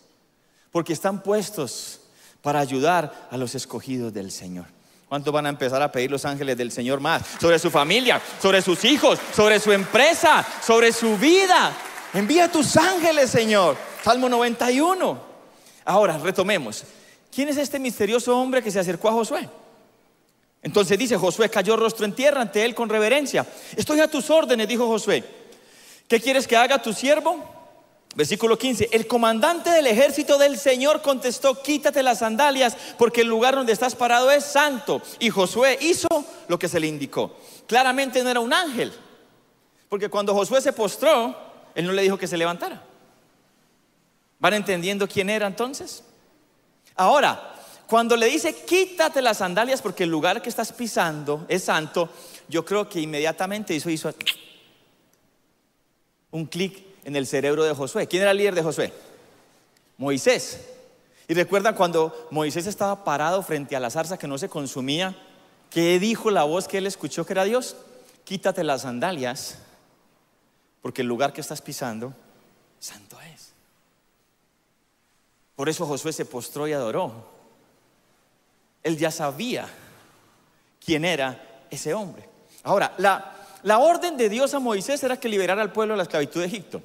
porque 0.72 0.94
están 0.94 1.22
puestos 1.22 2.00
para 2.40 2.58
ayudar 2.58 3.28
a 3.30 3.36
los 3.36 3.54
escogidos 3.54 4.12
del 4.12 4.32
Señor. 4.32 4.64
¿Cuánto 5.08 5.30
van 5.30 5.44
a 5.44 5.50
empezar 5.50 5.82
a 5.82 5.92
pedir 5.92 6.10
los 6.10 6.24
ángeles 6.24 6.56
del 6.56 6.72
Señor 6.72 6.98
más? 6.98 7.22
Sobre 7.38 7.58
su 7.58 7.70
familia, 7.70 8.20
sobre 8.40 8.62
sus 8.62 8.82
hijos, 8.84 9.18
sobre 9.36 9.60
su 9.60 9.70
empresa, 9.70 10.44
sobre 10.66 10.90
su 10.90 11.18
vida. 11.18 11.72
Envía 12.14 12.50
tus 12.50 12.76
ángeles, 12.78 13.30
Señor. 13.30 13.76
Salmo 14.02 14.28
91. 14.28 15.20
Ahora, 15.84 16.16
retomemos. 16.16 16.84
¿Quién 17.32 17.50
es 17.50 17.58
este 17.58 17.78
misterioso 17.78 18.36
hombre 18.36 18.62
que 18.62 18.70
se 18.70 18.80
acercó 18.80 19.08
a 19.08 19.12
Josué? 19.12 19.48
Entonces 20.62 20.98
dice, 20.98 21.18
Josué 21.18 21.50
cayó 21.50 21.76
rostro 21.76 22.06
en 22.06 22.14
tierra 22.14 22.40
ante 22.40 22.64
él 22.64 22.74
con 22.74 22.88
reverencia. 22.88 23.46
Estoy 23.76 24.00
a 24.00 24.08
tus 24.08 24.30
órdenes, 24.30 24.66
dijo 24.66 24.86
Josué. 24.86 25.22
¿Qué 26.08 26.20
quieres 26.20 26.46
que 26.46 26.56
haga 26.56 26.80
tu 26.80 26.94
siervo? 26.94 27.51
Versículo 28.14 28.58
15, 28.58 28.90
el 28.92 29.06
comandante 29.06 29.70
del 29.70 29.86
ejército 29.86 30.36
del 30.36 30.58
Señor 30.58 31.00
contestó, 31.00 31.62
quítate 31.62 32.02
las 32.02 32.18
sandalias 32.18 32.76
porque 32.98 33.22
el 33.22 33.28
lugar 33.28 33.54
donde 33.54 33.72
estás 33.72 33.94
parado 33.94 34.30
es 34.30 34.44
santo. 34.44 35.00
Y 35.18 35.30
Josué 35.30 35.78
hizo 35.80 36.08
lo 36.48 36.58
que 36.58 36.68
se 36.68 36.78
le 36.78 36.88
indicó. 36.88 37.34
Claramente 37.66 38.22
no 38.22 38.28
era 38.28 38.40
un 38.40 38.52
ángel, 38.52 38.92
porque 39.88 40.10
cuando 40.10 40.34
Josué 40.34 40.60
se 40.60 40.74
postró, 40.74 41.34
él 41.74 41.86
no 41.86 41.92
le 41.92 42.02
dijo 42.02 42.18
que 42.18 42.26
se 42.26 42.36
levantara. 42.36 42.82
¿Van 44.38 44.54
entendiendo 44.54 45.08
quién 45.08 45.30
era 45.30 45.46
entonces? 45.46 46.04
Ahora, 46.96 47.54
cuando 47.86 48.14
le 48.14 48.26
dice 48.26 48.64
quítate 48.66 49.22
las 49.22 49.38
sandalias 49.38 49.80
porque 49.80 50.04
el 50.04 50.10
lugar 50.10 50.42
que 50.42 50.50
estás 50.50 50.72
pisando 50.72 51.46
es 51.48 51.64
santo, 51.64 52.10
yo 52.46 52.62
creo 52.62 52.86
que 52.90 53.00
inmediatamente 53.00 53.74
hizo, 53.74 53.88
hizo 53.88 54.12
un 56.30 56.44
clic 56.44 56.91
en 57.04 57.16
el 57.16 57.26
cerebro 57.26 57.64
de 57.64 57.74
Josué. 57.74 58.06
¿Quién 58.06 58.22
era 58.22 58.30
el 58.30 58.38
líder 58.38 58.54
de 58.54 58.62
Josué? 58.62 58.92
Moisés. 59.98 60.60
Y 61.28 61.34
recuerdan 61.34 61.74
cuando 61.74 62.28
Moisés 62.30 62.66
estaba 62.66 63.04
parado 63.04 63.42
frente 63.42 63.76
a 63.76 63.80
la 63.80 63.90
zarza 63.90 64.18
que 64.18 64.26
no 64.26 64.38
se 64.38 64.48
consumía, 64.48 65.16
¿qué 65.70 65.98
dijo 65.98 66.30
la 66.30 66.44
voz 66.44 66.68
que 66.68 66.78
él 66.78 66.86
escuchó 66.86 67.24
que 67.24 67.32
era 67.32 67.44
Dios? 67.44 67.76
Quítate 68.24 68.64
las 68.64 68.82
sandalias, 68.82 69.58
porque 70.80 71.02
el 71.02 71.08
lugar 71.08 71.32
que 71.32 71.40
estás 71.40 71.62
pisando, 71.62 72.12
santo 72.78 73.16
es. 73.32 73.52
Por 75.56 75.68
eso 75.68 75.86
Josué 75.86 76.12
se 76.12 76.24
postró 76.24 76.66
y 76.66 76.72
adoró. 76.72 77.12
Él 78.82 78.98
ya 78.98 79.10
sabía 79.10 79.68
quién 80.84 81.04
era 81.04 81.64
ese 81.70 81.94
hombre. 81.94 82.28
Ahora, 82.64 82.94
la, 82.98 83.36
la 83.62 83.78
orden 83.78 84.16
de 84.16 84.28
Dios 84.28 84.54
a 84.54 84.58
Moisés 84.58 85.02
era 85.04 85.18
que 85.18 85.28
liberara 85.28 85.62
al 85.62 85.72
pueblo 85.72 85.94
de 85.94 85.98
la 85.98 86.02
esclavitud 86.02 86.40
de 86.40 86.46
Egipto. 86.46 86.82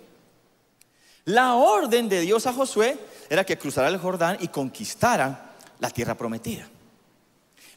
La 1.27 1.55
orden 1.55 2.07
de 2.07 2.21
Dios 2.21 2.47
a 2.47 2.53
Josué 2.53 2.97
era 3.29 3.45
que 3.45 3.57
cruzara 3.57 3.89
el 3.89 3.97
Jordán 3.97 4.37
y 4.39 4.47
conquistara 4.47 5.55
la 5.77 5.89
tierra 5.89 6.15
prometida. 6.15 6.69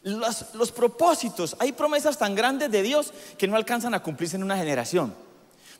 Los, 0.02 0.54
los, 0.54 0.70
propósitos, 0.70 1.56
hay 1.58 1.72
promesas 1.72 2.16
tan 2.16 2.36
grandes 2.36 2.70
de 2.70 2.80
Dios 2.80 3.12
que 3.36 3.48
no 3.48 3.56
alcanzan 3.56 3.92
a 3.92 4.04
cumplirse 4.04 4.36
en 4.36 4.44
una 4.44 4.56
generación. 4.56 5.12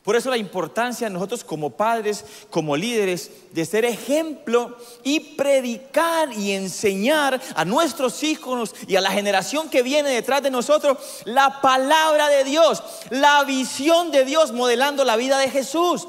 Por 0.03 0.17
eso 0.17 0.29
la 0.29 0.35
importancia 0.35 1.07
de 1.07 1.13
nosotros 1.13 1.45
como 1.45 1.69
padres, 1.69 2.25
como 2.49 2.75
líderes, 2.75 3.31
de 3.53 3.65
ser 3.65 3.85
ejemplo 3.85 4.75
y 5.05 5.21
predicar 5.37 6.33
y 6.33 6.51
enseñar 6.51 7.39
a 7.55 7.63
nuestros 7.63 8.21
hijos 8.23 8.75
y 8.85 8.97
a 8.97 9.01
la 9.01 9.11
generación 9.11 9.69
que 9.69 9.81
viene 9.81 10.09
detrás 10.09 10.43
de 10.43 10.51
nosotros 10.51 10.97
la 11.23 11.61
palabra 11.61 12.27
de 12.27 12.43
Dios, 12.43 12.83
la 13.11 13.45
visión 13.45 14.11
de 14.11 14.25
Dios 14.25 14.51
modelando 14.51 15.05
la 15.05 15.15
vida 15.15 15.37
de 15.37 15.49
Jesús. 15.49 16.05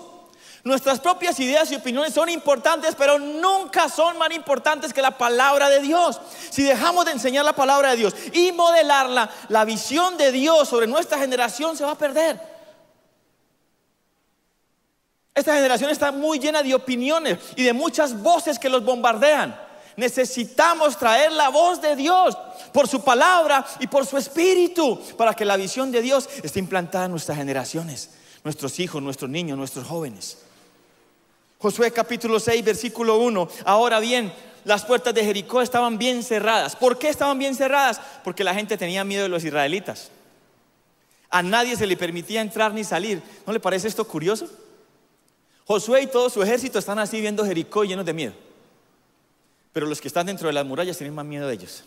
Nuestras 0.65 1.01
propias 1.01 1.41
ideas 1.41 1.73
y 1.73 1.75
opiniones 1.75 2.15
son 2.15 2.29
importantes, 2.29 2.95
pero 2.97 3.19
nunca 3.19 3.89
son 3.89 4.17
más 4.17 4.31
importantes 4.33 4.93
que 4.93 5.03
la 5.03 5.19
palabra 5.19 5.69
de 5.69 5.81
Dios. 5.81 6.21
Si 6.51 6.63
dejamos 6.63 7.05
de 7.05 7.11
enseñar 7.11 7.45
la 7.45 7.53
palabra 7.53 7.91
de 7.91 7.97
Dios 7.97 8.15
y 8.33 8.53
modelarla, 8.53 9.29
la 9.49 9.65
visión 9.65 10.17
de 10.17 10.31
Dios 10.31 10.69
sobre 10.69 10.87
nuestra 10.87 11.19
generación 11.19 11.77
se 11.77 11.85
va 11.85 11.93
a 11.93 11.99
perder. 11.99 12.41
Esta 15.35 15.55
generación 15.55 15.91
está 15.91 16.13
muy 16.13 16.39
llena 16.39 16.63
de 16.63 16.75
opiniones 16.75 17.39
y 17.57 17.65
de 17.65 17.73
muchas 17.73 18.21
voces 18.23 18.59
que 18.59 18.69
los 18.69 18.85
bombardean. 18.85 19.59
Necesitamos 19.97 20.97
traer 20.97 21.33
la 21.33 21.49
voz 21.49 21.83
de 21.83 21.97
Dios 21.97 22.39
por 22.73 22.87
su 22.87 23.03
palabra 23.03 23.67
y 23.81 23.89
por 23.89 24.07
su 24.07 24.17
espíritu 24.17 25.01
para 25.17 25.35
que 25.35 25.45
la 25.45 25.57
visión 25.57 25.91
de 25.91 26.03
Dios 26.03 26.29
esté 26.45 26.61
implantada 26.61 27.07
en 27.07 27.11
nuestras 27.11 27.37
generaciones, 27.37 28.11
nuestros 28.45 28.79
hijos, 28.79 29.03
nuestros 29.03 29.29
niños, 29.29 29.59
nuestros 29.59 29.89
jóvenes. 29.89 30.39
Josué 31.63 31.93
capítulo 31.93 32.41
6, 32.41 32.65
versículo 32.65 33.19
1. 33.19 33.49
Ahora 33.65 34.01
bien, 34.01 34.33
las 34.65 34.85
puertas 34.85 35.15
de 35.15 35.25
Jericó 35.25 35.63
estaban 35.63 35.97
bien 35.97 36.25
cerradas. 36.25 36.75
¿Por 36.75 36.99
qué 36.99 37.09
estaban 37.09 37.39
bien 37.39 37.55
cerradas? 37.55 38.01
Porque 38.25 38.43
la 38.43 38.53
gente 38.53 38.77
tenía 38.77 39.05
miedo 39.05 39.23
de 39.23 39.29
los 39.29 39.45
israelitas. 39.45 40.11
A 41.31 41.41
nadie 41.41 41.77
se 41.77 41.87
le 41.87 41.97
permitía 41.97 42.41
entrar 42.41 42.75
ni 42.75 42.83
salir. 42.83 43.23
¿No 43.47 43.53
le 43.53 43.61
parece 43.61 43.87
esto 43.87 44.05
curioso? 44.05 44.49
Josué 45.65 46.03
y 46.03 46.07
todo 46.09 46.29
su 46.31 46.43
ejército 46.43 46.81
están 46.81 46.99
así 46.99 47.21
viendo 47.21 47.45
Jericó 47.45 47.85
llenos 47.85 48.07
de 48.07 48.13
miedo. 48.13 48.33
Pero 49.73 49.87
los 49.87 50.01
que 50.01 50.09
están 50.09 50.27
dentro 50.27 50.49
de 50.49 50.55
las 50.55 50.67
murallas 50.67 50.99
tienen 50.99 51.15
más 51.15 51.25
miedo 51.25 51.47
de 51.47 51.55
ellos. 51.55 51.85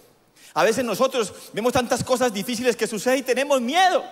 A 0.53 0.63
veces 0.63 0.86
nosotros 0.86 1.34
vemos 1.51 1.74
tantas 1.74 2.01
cosas 2.01 2.34
difíciles 2.34 2.77
que 2.77 2.88
suceden 2.88 3.20
y 3.20 3.24
tenemos 3.24 3.60
miedo. 3.60 4.05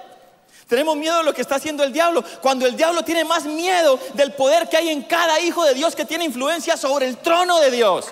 Tenemos 0.68 0.96
miedo 0.96 1.18
de 1.18 1.24
lo 1.24 1.34
que 1.34 1.42
está 1.42 1.56
haciendo 1.56 1.84
el 1.84 1.92
diablo, 1.92 2.24
cuando 2.42 2.66
el 2.66 2.76
diablo 2.76 3.04
tiene 3.04 3.26
más 3.26 3.46
miedo 3.46 4.00
del 4.14 4.34
poder 4.34 4.70
que 4.70 4.78
hay 4.78 4.90
en 4.90 5.04
cada 5.04 5.40
hijo 5.40 5.64
de 5.66 5.74
Dios 5.74 5.96
que 5.96 6.06
tiene 6.06 6.26
influencia 6.26 6.78
sobre 6.78 7.08
el 7.08 7.18
trono 7.18 7.60
de 7.60 7.72
Dios. 7.72 8.08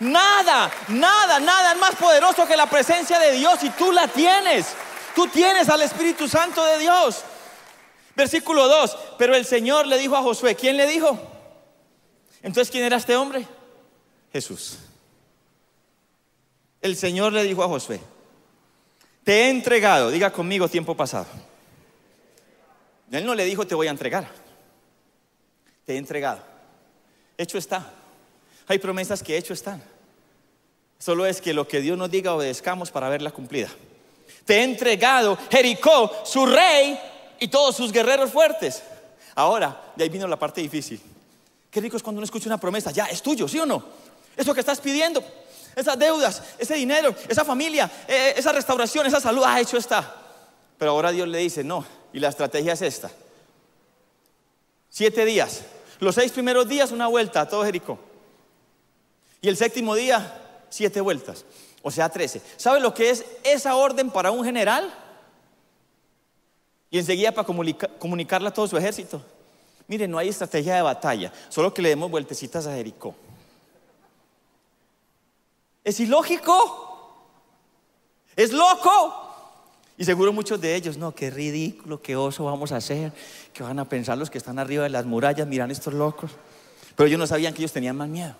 Nada, 0.00 0.70
nada, 0.88 1.38
nada 1.38 1.72
es 1.72 1.78
más 1.78 1.94
poderoso 1.94 2.46
que 2.46 2.56
la 2.56 2.66
presencia 2.66 3.18
de 3.18 3.32
Dios 3.32 3.62
y 3.62 3.70
tú 3.70 3.92
la 3.92 4.08
tienes. 4.08 4.66
Tú 5.14 5.28
tienes 5.28 5.68
al 5.68 5.82
Espíritu 5.82 6.26
Santo 6.26 6.64
de 6.64 6.78
Dios. 6.78 7.22
Versículo 8.16 8.68
2, 8.68 8.98
pero 9.16 9.34
el 9.34 9.46
Señor 9.46 9.86
le 9.86 9.98
dijo 9.98 10.16
a 10.16 10.22
Josué, 10.22 10.54
¿quién 10.54 10.76
le 10.76 10.86
dijo? 10.86 11.18
Entonces, 12.42 12.70
¿quién 12.70 12.84
era 12.84 12.96
este 12.96 13.16
hombre? 13.16 13.46
Jesús. 14.32 14.78
El 16.80 16.96
Señor 16.96 17.32
le 17.32 17.44
dijo 17.44 17.62
a 17.62 17.68
Josué, 17.68 18.00
te 19.24 19.32
he 19.32 19.50
entregado, 19.50 20.10
diga 20.10 20.32
conmigo 20.32 20.68
tiempo 20.68 20.96
pasado. 20.96 21.26
Él 23.10 23.24
no 23.24 23.34
le 23.34 23.44
dijo 23.44 23.66
te 23.66 23.74
voy 23.74 23.86
a 23.86 23.90
entregar. 23.90 24.28
Te 25.84 25.94
he 25.94 25.96
entregado. 25.96 26.40
Hecho 27.36 27.58
está. 27.58 27.90
Hay 28.66 28.78
promesas 28.78 29.22
que 29.22 29.36
hecho 29.36 29.52
están. 29.52 29.82
Solo 30.98 31.26
es 31.26 31.40
que 31.40 31.52
lo 31.52 31.66
que 31.66 31.80
Dios 31.80 31.98
nos 31.98 32.10
diga 32.10 32.34
obedezcamos 32.34 32.90
para 32.90 33.08
verla 33.08 33.30
cumplida. 33.30 33.68
Te 34.44 34.56
he 34.56 34.62
entregado 34.64 35.38
Jericó, 35.50 36.22
su 36.24 36.46
rey 36.46 36.98
y 37.38 37.48
todos 37.48 37.76
sus 37.76 37.92
guerreros 37.92 38.30
fuertes. 38.30 38.82
Ahora, 39.34 39.92
de 39.96 40.04
ahí 40.04 40.10
vino 40.10 40.26
la 40.26 40.38
parte 40.38 40.60
difícil. 40.60 41.00
Qué 41.70 41.80
rico 41.80 41.96
es 41.96 42.02
cuando 42.02 42.18
uno 42.18 42.24
escucha 42.24 42.48
una 42.48 42.58
promesa. 42.58 42.90
Ya, 42.90 43.06
es 43.06 43.22
tuyo, 43.22 43.48
¿sí 43.48 43.58
o 43.58 43.66
no? 43.66 43.84
Eso 44.36 44.54
que 44.54 44.60
estás 44.60 44.80
pidiendo 44.80 45.22
esas 45.74 45.98
deudas, 45.98 46.42
ese 46.58 46.74
dinero, 46.74 47.14
esa 47.28 47.44
familia, 47.44 47.90
eh, 48.06 48.34
esa 48.36 48.52
restauración, 48.52 49.06
esa 49.06 49.20
salud, 49.20 49.42
ha 49.44 49.60
hecho 49.60 49.76
está. 49.76 50.16
Pero 50.78 50.92
ahora 50.92 51.10
Dios 51.10 51.28
le 51.28 51.38
dice, 51.38 51.64
no, 51.64 51.84
y 52.12 52.20
la 52.20 52.28
estrategia 52.28 52.72
es 52.72 52.82
esta. 52.82 53.10
Siete 54.90 55.24
días, 55.24 55.62
los 56.00 56.14
seis 56.14 56.32
primeros 56.32 56.68
días 56.68 56.92
una 56.92 57.06
vuelta 57.06 57.42
a 57.42 57.48
todo 57.48 57.64
Jericó. 57.64 57.98
Y 59.40 59.48
el 59.48 59.56
séptimo 59.56 59.94
día, 59.94 60.40
siete 60.68 61.00
vueltas, 61.00 61.44
o 61.82 61.90
sea, 61.90 62.08
trece. 62.08 62.42
¿Sabe 62.56 62.80
lo 62.80 62.92
que 62.92 63.10
es 63.10 63.24
esa 63.42 63.74
orden 63.76 64.10
para 64.10 64.30
un 64.30 64.44
general? 64.44 64.92
Y 66.90 66.98
enseguida 66.98 67.32
para 67.32 67.46
comunicarla 67.98 68.50
a 68.50 68.54
todo 68.54 68.68
su 68.68 68.76
ejército. 68.76 69.22
Mire, 69.88 70.06
no 70.06 70.18
hay 70.18 70.28
estrategia 70.28 70.74
de 70.74 70.82
batalla, 70.82 71.32
solo 71.48 71.72
que 71.72 71.82
le 71.82 71.88
demos 71.88 72.10
vueltecitas 72.10 72.66
a 72.66 72.74
Jericó. 72.74 73.14
Es 75.84 76.00
ilógico. 76.00 76.82
Es 78.36 78.52
loco. 78.52 79.18
Y 79.98 80.04
seguro 80.04 80.32
muchos 80.32 80.60
de 80.60 80.74
ellos, 80.74 80.96
no, 80.96 81.14
qué 81.14 81.30
ridículo, 81.30 82.00
qué 82.00 82.16
oso 82.16 82.44
vamos 82.44 82.72
a 82.72 82.76
hacer, 82.76 83.12
que 83.52 83.62
van 83.62 83.78
a 83.78 83.88
pensar 83.88 84.16
los 84.16 84.30
que 84.30 84.38
están 84.38 84.58
arriba 84.58 84.84
de 84.84 84.90
las 84.90 85.04
murallas, 85.04 85.46
miran 85.46 85.70
estos 85.70 85.92
locos. 85.92 86.30
Pero 86.96 87.06
ellos 87.06 87.18
no 87.18 87.26
sabían 87.26 87.52
que 87.52 87.60
ellos 87.60 87.72
tenían 87.72 87.96
más 87.96 88.08
miedo. 88.08 88.34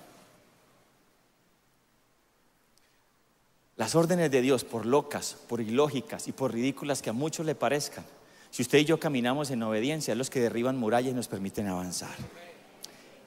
Las 3.77 3.95
órdenes 3.95 4.31
de 4.31 4.41
Dios, 4.41 4.65
por 4.65 4.87
locas, 4.87 5.37
por 5.49 5.61
ilógicas 5.61 6.29
y 6.29 6.33
por 6.33 6.53
ridículas 6.53 7.03
que 7.03 7.11
a 7.11 7.15
muchos 7.15 7.45
le 7.45 7.55
parezcan, 7.55 8.05
si 8.51 8.63
usted 8.63 8.79
y 8.79 8.85
yo 8.85 9.01
caminamos 9.01 9.51
en 9.51 9.63
obediencia, 9.63 10.15
los 10.15 10.31
que 10.31 10.41
derriban 10.41 10.77
murallas 10.77 11.13
y 11.13 11.15
nos 11.15 11.29
permiten 11.29 11.69
avanzar. 11.69 12.15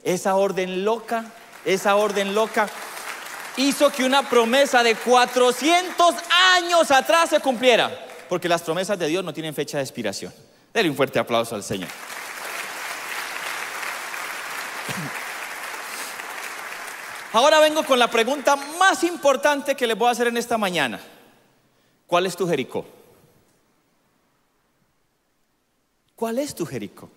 Esa 0.04 0.36
orden 0.36 0.84
loca, 0.84 1.32
esa 1.64 1.96
orden 1.96 2.34
loca 2.34 2.68
hizo 3.56 3.90
que 3.90 4.04
una 4.04 4.28
promesa 4.28 4.82
de 4.82 4.94
400 4.94 6.14
años 6.54 6.90
atrás 6.90 7.30
se 7.30 7.40
cumpliera. 7.40 8.06
Porque 8.28 8.48
las 8.48 8.62
promesas 8.62 8.98
de 8.98 9.08
Dios 9.08 9.24
no 9.24 9.32
tienen 9.32 9.54
fecha 9.54 9.78
de 9.78 9.84
expiración. 9.84 10.34
Dele 10.72 10.90
un 10.90 10.96
fuerte 10.96 11.18
aplauso 11.18 11.54
al 11.54 11.62
Señor. 11.62 11.88
Ahora 17.32 17.60
vengo 17.60 17.82
con 17.84 17.98
la 17.98 18.08
pregunta 18.08 18.56
más 18.56 19.02
importante 19.04 19.74
que 19.74 19.86
les 19.86 19.96
voy 19.96 20.08
a 20.08 20.12
hacer 20.12 20.26
en 20.26 20.36
esta 20.36 20.58
mañana. 20.58 21.00
¿Cuál 22.06 22.26
es 22.26 22.36
tu 22.36 22.46
Jericó? 22.48 22.84
¿Cuál 26.14 26.38
es 26.38 26.54
tu 26.54 26.64
Jericó? 26.64 27.10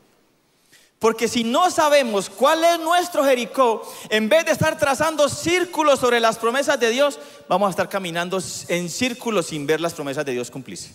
Porque 1.00 1.30
si 1.30 1.46
no 1.46 1.72
sabemos 1.72 2.30
cuál 2.30 2.62
es 2.66 2.80
nuestro 2.80 3.24
Jericó, 3.24 3.90
en 4.10 4.28
vez 4.28 4.46
de 4.46 4.52
estar 4.52 4.78
trazando 4.78 5.30
círculos 5.30 6.00
sobre 6.00 6.20
las 6.20 6.38
promesas 6.38 6.78
de 6.78 6.90
Dios, 6.90 7.18
vamos 7.48 7.68
a 7.68 7.70
estar 7.70 7.88
caminando 7.88 8.38
en 8.68 8.90
círculos 8.90 9.48
sin 9.48 9.66
ver 9.66 9.80
las 9.80 9.94
promesas 9.94 10.26
de 10.26 10.34
Dios 10.34 10.52
cumplirse. 10.52 10.94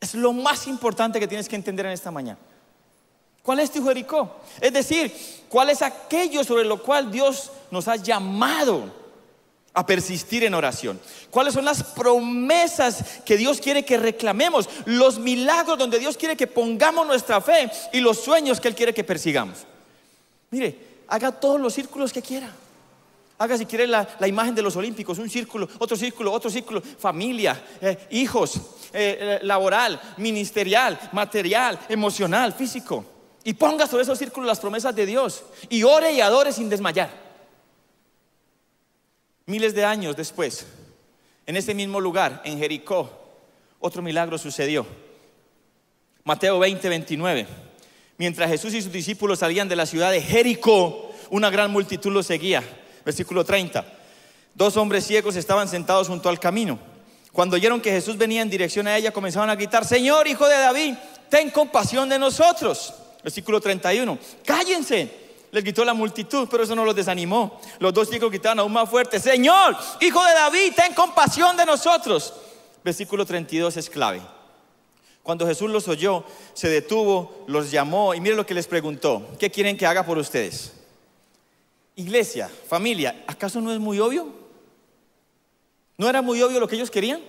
Es 0.00 0.14
lo 0.14 0.32
más 0.32 0.66
importante 0.66 1.20
que 1.20 1.28
tienes 1.28 1.46
que 1.46 1.56
entender 1.56 1.84
en 1.86 1.92
esta 1.92 2.10
mañana. 2.10 2.38
¿Cuál 3.42 3.60
es 3.60 3.70
tu 3.70 3.84
Jericó? 3.84 4.36
Es 4.60 4.72
decir, 4.72 5.14
¿cuál 5.50 5.68
es 5.68 5.82
aquello 5.82 6.42
sobre 6.42 6.64
lo 6.64 6.82
cual 6.82 7.10
Dios 7.10 7.50
nos 7.70 7.86
ha 7.86 7.96
llamado 7.96 8.90
a 9.74 9.86
persistir 9.86 10.44
en 10.44 10.54
oración? 10.54 11.00
¿Cuáles 11.30 11.54
son 11.54 11.64
las 11.64 11.82
promesas 11.82 13.20
que 13.24 13.36
Dios 13.36 13.60
quiere 13.60 13.84
que 13.84 13.96
reclamemos? 13.96 14.68
Los 14.86 15.18
milagros 15.18 15.78
donde 15.78 15.98
Dios 15.98 16.16
quiere 16.16 16.36
que 16.36 16.46
pongamos 16.46 17.06
nuestra 17.06 17.40
fe 17.40 17.70
y 17.92 18.00
los 18.00 18.20
sueños 18.20 18.60
que 18.60 18.68
Él 18.68 18.74
quiere 18.74 18.94
que 18.94 19.04
persigamos. 19.04 19.58
Mire, 20.50 20.78
haga 21.08 21.32
todos 21.32 21.60
los 21.60 21.74
círculos 21.74 22.12
que 22.12 22.22
quiera. 22.22 22.50
Haga 23.38 23.56
si 23.56 23.66
quiere 23.66 23.86
la, 23.86 24.08
imagen 24.26 24.54
de 24.54 24.62
los 24.62 24.74
olímpicos, 24.74 25.18
un 25.18 25.30
círculo, 25.30 25.68
otro 25.78 25.96
círculo, 25.96 26.32
otro 26.32 26.50
círculo, 26.50 26.80
familia, 26.80 27.62
eh, 27.80 28.08
hijos, 28.10 28.56
eh, 28.92 29.18
eh, 29.20 29.38
laboral, 29.42 30.00
ministerial, 30.16 30.98
material, 31.12 31.78
emocional, 31.88 32.52
físico. 32.52 33.04
Y 33.44 33.54
ponga 33.54 33.86
sobre 33.86 34.02
esos 34.02 34.18
círculos 34.18 34.48
las 34.48 34.58
promesas 34.58 34.94
de 34.94 35.06
Dios. 35.06 35.44
Y 35.68 35.84
ore 35.84 36.12
y 36.12 36.20
adore 36.20 36.52
sin 36.52 36.68
desmayar. 36.68 37.27
Miles 39.48 39.74
de 39.74 39.82
años 39.82 40.14
después, 40.14 40.66
en 41.46 41.56
ese 41.56 41.72
mismo 41.72 42.00
lugar, 42.00 42.42
en 42.44 42.58
Jericó, 42.58 43.10
otro 43.80 44.02
milagro 44.02 44.36
sucedió. 44.36 44.86
Mateo 46.22 46.58
20, 46.58 46.86
29. 46.86 47.46
Mientras 48.18 48.50
Jesús 48.50 48.74
y 48.74 48.82
sus 48.82 48.92
discípulos 48.92 49.38
salían 49.38 49.66
de 49.66 49.74
la 49.74 49.86
ciudad 49.86 50.10
de 50.10 50.20
Jericó, 50.20 51.14
una 51.30 51.48
gran 51.48 51.70
multitud 51.70 52.12
los 52.12 52.26
seguía. 52.26 52.62
Versículo 53.06 53.42
30. 53.42 53.86
Dos 54.52 54.76
hombres 54.76 55.06
ciegos 55.06 55.34
estaban 55.34 55.66
sentados 55.66 56.08
junto 56.08 56.28
al 56.28 56.38
camino. 56.38 56.78
Cuando 57.32 57.56
oyeron 57.56 57.80
que 57.80 57.90
Jesús 57.90 58.18
venía 58.18 58.42
en 58.42 58.50
dirección 58.50 58.86
a 58.86 58.98
ella, 58.98 59.12
comenzaron 59.12 59.48
a 59.48 59.56
gritar, 59.56 59.86
Señor, 59.86 60.28
hijo 60.28 60.46
de 60.46 60.58
David, 60.58 60.94
ten 61.30 61.48
compasión 61.48 62.10
de 62.10 62.18
nosotros. 62.18 62.92
Versículo 63.22 63.62
31. 63.62 64.18
Cállense. 64.44 65.27
Les 65.50 65.64
gritó 65.64 65.84
la 65.84 65.94
multitud, 65.94 66.46
pero 66.50 66.62
eso 66.62 66.74
no 66.74 66.84
los 66.84 66.94
desanimó. 66.94 67.60
Los 67.78 67.94
dos 67.94 68.08
ciegos 68.08 68.30
gritaron 68.30 68.60
aún 68.60 68.72
más 68.72 68.88
fuerte, 68.88 69.18
Señor, 69.18 69.76
hijo 70.00 70.22
de 70.24 70.34
David, 70.34 70.72
ten 70.76 70.94
compasión 70.94 71.56
de 71.56 71.64
nosotros. 71.64 72.34
Versículo 72.84 73.24
32 73.24 73.76
es 73.76 73.88
clave. 73.88 74.20
Cuando 75.22 75.46
Jesús 75.46 75.70
los 75.70 75.88
oyó, 75.88 76.24
se 76.54 76.68
detuvo, 76.68 77.44
los 77.46 77.70
llamó 77.70 78.14
y 78.14 78.20
mire 78.20 78.34
lo 78.34 78.46
que 78.46 78.54
les 78.54 78.66
preguntó. 78.66 79.26
¿Qué 79.38 79.50
quieren 79.50 79.76
que 79.76 79.86
haga 79.86 80.04
por 80.04 80.16
ustedes? 80.18 80.72
Iglesia, 81.96 82.50
familia, 82.68 83.24
¿acaso 83.26 83.60
no 83.60 83.72
es 83.72 83.78
muy 83.78 83.98
obvio? 83.98 84.32
¿No 85.98 86.08
era 86.08 86.22
muy 86.22 86.40
obvio 86.42 86.60
lo 86.60 86.68
que 86.68 86.76
ellos 86.76 86.90
querían? 86.90 87.20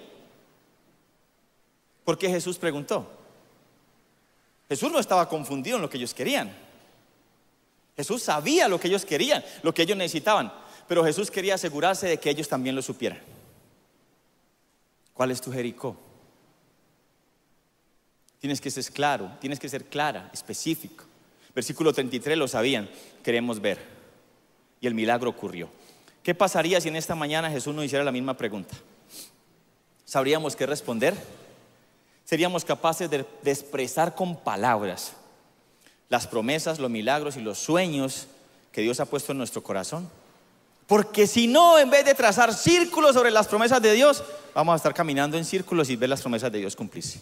¿Por 2.05 2.17
qué 2.17 2.29
Jesús 2.29 2.57
preguntó? 2.57 3.05
Jesús 4.69 4.91
no 4.91 4.99
estaba 4.99 5.27
confundido 5.27 5.77
en 5.77 5.81
lo 5.81 5.89
que 5.89 5.97
ellos 5.97 6.13
querían. 6.13 6.55
Jesús 7.99 8.23
sabía 8.23 8.69
lo 8.69 8.79
que 8.79 8.87
ellos 8.87 9.03
querían, 9.03 9.43
lo 9.61 9.73
que 9.73 9.81
ellos 9.81 9.97
necesitaban, 9.97 10.53
pero 10.87 11.03
Jesús 11.03 11.29
quería 11.29 11.55
asegurarse 11.55 12.07
de 12.07 12.17
que 12.17 12.29
ellos 12.29 12.47
también 12.47 12.73
lo 12.73 12.81
supieran. 12.81 13.19
¿Cuál 15.13 15.31
es 15.31 15.41
tu 15.41 15.51
Jericó? 15.51 15.97
Tienes 18.39 18.61
que 18.61 18.71
ser 18.71 18.85
claro, 18.93 19.29
tienes 19.41 19.59
que 19.59 19.67
ser 19.67 19.83
clara, 19.83 20.29
específico. 20.31 21.03
Versículo 21.53 21.91
33 21.91 22.37
lo 22.37 22.47
sabían, 22.47 22.89
queremos 23.21 23.59
ver 23.59 23.79
y 24.79 24.87
el 24.87 24.93
milagro 24.93 25.29
ocurrió. 25.29 25.69
¿Qué 26.23 26.33
pasaría 26.33 26.79
si 26.79 26.87
en 26.87 26.95
esta 26.95 27.15
mañana 27.15 27.51
Jesús 27.51 27.75
nos 27.75 27.83
hiciera 27.83 28.05
la 28.05 28.13
misma 28.13 28.37
pregunta? 28.37 28.77
¿Sabríamos 30.05 30.55
qué 30.55 30.65
responder? 30.65 31.15
¿Seríamos 32.23 32.63
capaces 32.63 33.09
de, 33.09 33.25
expresar 33.43 34.15
con 34.15 34.37
palabras 34.37 35.15
las 36.09 36.27
promesas, 36.27 36.79
los 36.79 36.89
milagros 36.89 37.37
y 37.37 37.41
los 37.41 37.59
sueños 37.59 38.27
que 38.71 38.81
Dios 38.81 38.99
ha 38.99 39.05
puesto 39.05 39.31
en 39.31 39.37
nuestro 39.37 39.63
corazón? 39.63 40.09
Porque 40.87 41.27
si 41.27 41.47
no, 41.47 41.77
en 41.77 41.91
vez 41.91 42.03
de 42.03 42.15
trazar 42.15 42.53
círculos 42.53 43.13
sobre 43.13 43.29
las 43.29 43.47
promesas 43.47 43.81
de 43.81 43.93
Dios, 43.93 44.23
vamos 44.55 44.73
a 44.73 44.77
estar 44.77 44.93
caminando 44.93 45.37
en 45.37 45.45
círculos 45.45 45.89
y 45.89 45.95
ver 45.95 46.09
las 46.09 46.21
promesas 46.21 46.51
de 46.51 46.59
Dios 46.59 46.75
cumplirse. 46.75 47.21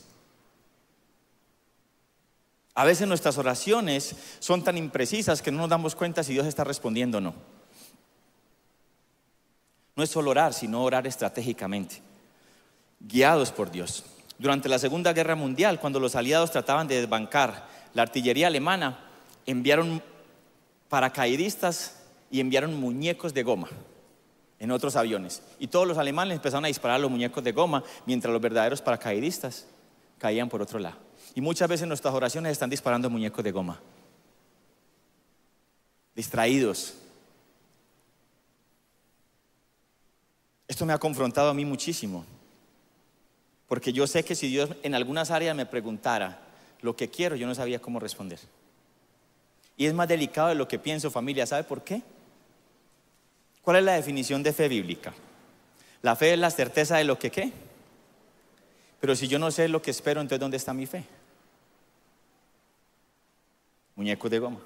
A 2.74 2.86
veces 2.86 3.08
nuestras 3.08 3.38
oraciones 3.38 4.16
son 4.40 4.64
tan 4.64 4.78
imprecisas 4.78 5.42
que 5.42 5.52
no 5.52 5.58
nos 5.58 5.70
damos 5.70 5.96
cuenta 5.96 6.24
si 6.24 6.32
Dios 6.34 6.46
está 6.46 6.64
respondiendo 6.64 7.18
o 7.18 7.22
no. 7.22 7.34
No 9.96 10.04
es 10.04 10.12
solo 10.12 10.30
orar, 10.30 10.54
sino 10.54 10.84
orar 10.84 11.08
estratégicamente, 11.08 12.02
guiados 13.00 13.52
por 13.52 13.72
Dios. 13.72 14.06
Durante 14.38 14.70
la 14.70 14.78
Segunda 14.78 15.12
Guerra 15.12 15.36
Mundial, 15.36 15.80
cuando 15.80 16.00
los 16.00 16.16
aliados 16.16 16.52
trataban 16.52 16.88
de 16.88 17.02
desbancar 17.02 17.68
la 17.98 18.04
artillería 18.04 18.46
alemana, 18.46 19.00
enviaron 19.48 20.04
paracaidistas 20.88 22.00
y 22.30 22.40
enviaron 22.40 22.80
muñecos 22.80 23.34
de 23.34 23.42
goma 23.42 23.70
en 24.60 24.70
otros 24.70 24.96
aviones. 24.96 25.42
Y 25.58 25.66
todos 25.66 25.88
los 25.88 25.98
alemanes 25.98 26.36
empezaron 26.36 26.66
a 26.66 26.68
disparar 26.68 27.00
los 27.00 27.10
muñecos 27.10 27.44
de 27.44 27.54
goma, 27.54 27.84
mientras 28.06 28.32
los 28.32 28.40
verdaderos 28.40 28.84
paracaidistas 28.84 29.66
caían 30.20 30.48
por 30.48 30.62
otro 30.62 30.78
lado. 30.78 30.96
Y 31.34 31.42
muchas 31.42 31.68
veces 31.68 31.88
nuestras 31.88 32.14
oraciones 32.14 32.52
están 32.52 32.70
disparando 32.70 33.10
muñecos 33.10 33.44
de 33.44 33.52
goma. 33.52 33.82
Distraídos. 36.16 36.94
Esto 40.68 40.86
me 40.86 40.94
ha 40.94 41.00
confrontado 41.00 41.50
a 41.50 41.56
mí 41.56 41.66
muchísimo. 41.66 42.24
Porque 43.68 43.92
yo 43.92 44.06
sé 44.06 44.24
que 44.24 44.36
si 44.36 44.50
Dios 44.50 44.70
en 44.84 44.94
algunas 44.94 45.32
áreas 45.32 45.56
me 45.56 45.66
preguntara 45.66 46.44
lo 46.82 46.96
que 46.96 47.10
quiero, 47.10 47.36
yo 47.36 47.48
no 47.48 47.56
sabía 47.56 47.80
cómo 47.80 48.00
responder. 48.00 48.40
Y 49.76 49.86
es 49.86 49.94
más 49.94 50.08
delicado 50.08 50.50
de 50.50 50.56
lo 50.56 50.68
que 50.68 50.80
pienso, 50.80 51.12
familia. 51.12 51.46
¿Sabe 51.46 51.64
por 51.64 51.84
qué? 51.84 52.02
¿Cuál 53.62 53.78
es 53.78 53.84
la 53.84 53.94
definición 53.94 54.44
de 54.44 54.54
fe 54.54 54.68
bíblica? 54.68 55.14
La 56.02 56.16
fe 56.16 56.34
es 56.34 56.40
la 56.40 56.50
certeza 56.50 56.98
de 56.98 57.04
lo 57.04 57.20
que 57.20 57.32
qué. 57.32 57.52
Pero 59.00 59.16
si 59.16 59.28
yo 59.28 59.38
no 59.38 59.52
sé 59.52 59.68
lo 59.68 59.82
que 59.82 59.92
espero, 59.92 60.22
entonces 60.22 60.40
¿dónde 60.40 60.58
está 60.58 60.74
mi 60.74 60.86
fe? 60.86 61.04
muñecos 63.98 64.32
de 64.32 64.40
goma. 64.40 64.60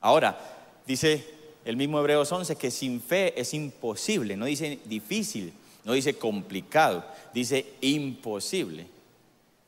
Ahora, 0.00 0.38
dice 0.86 1.34
el 1.64 1.76
mismo 1.76 1.98
Hebreos 1.98 2.30
11 2.30 2.56
que 2.56 2.70
sin 2.70 3.02
fe 3.02 3.38
es 3.38 3.52
imposible, 3.52 4.36
no 4.36 4.46
dice 4.46 4.78
difícil, 4.84 5.52
no 5.84 5.92
dice 5.92 6.16
complicado, 6.16 7.04
dice 7.34 7.74
imposible 7.80 8.86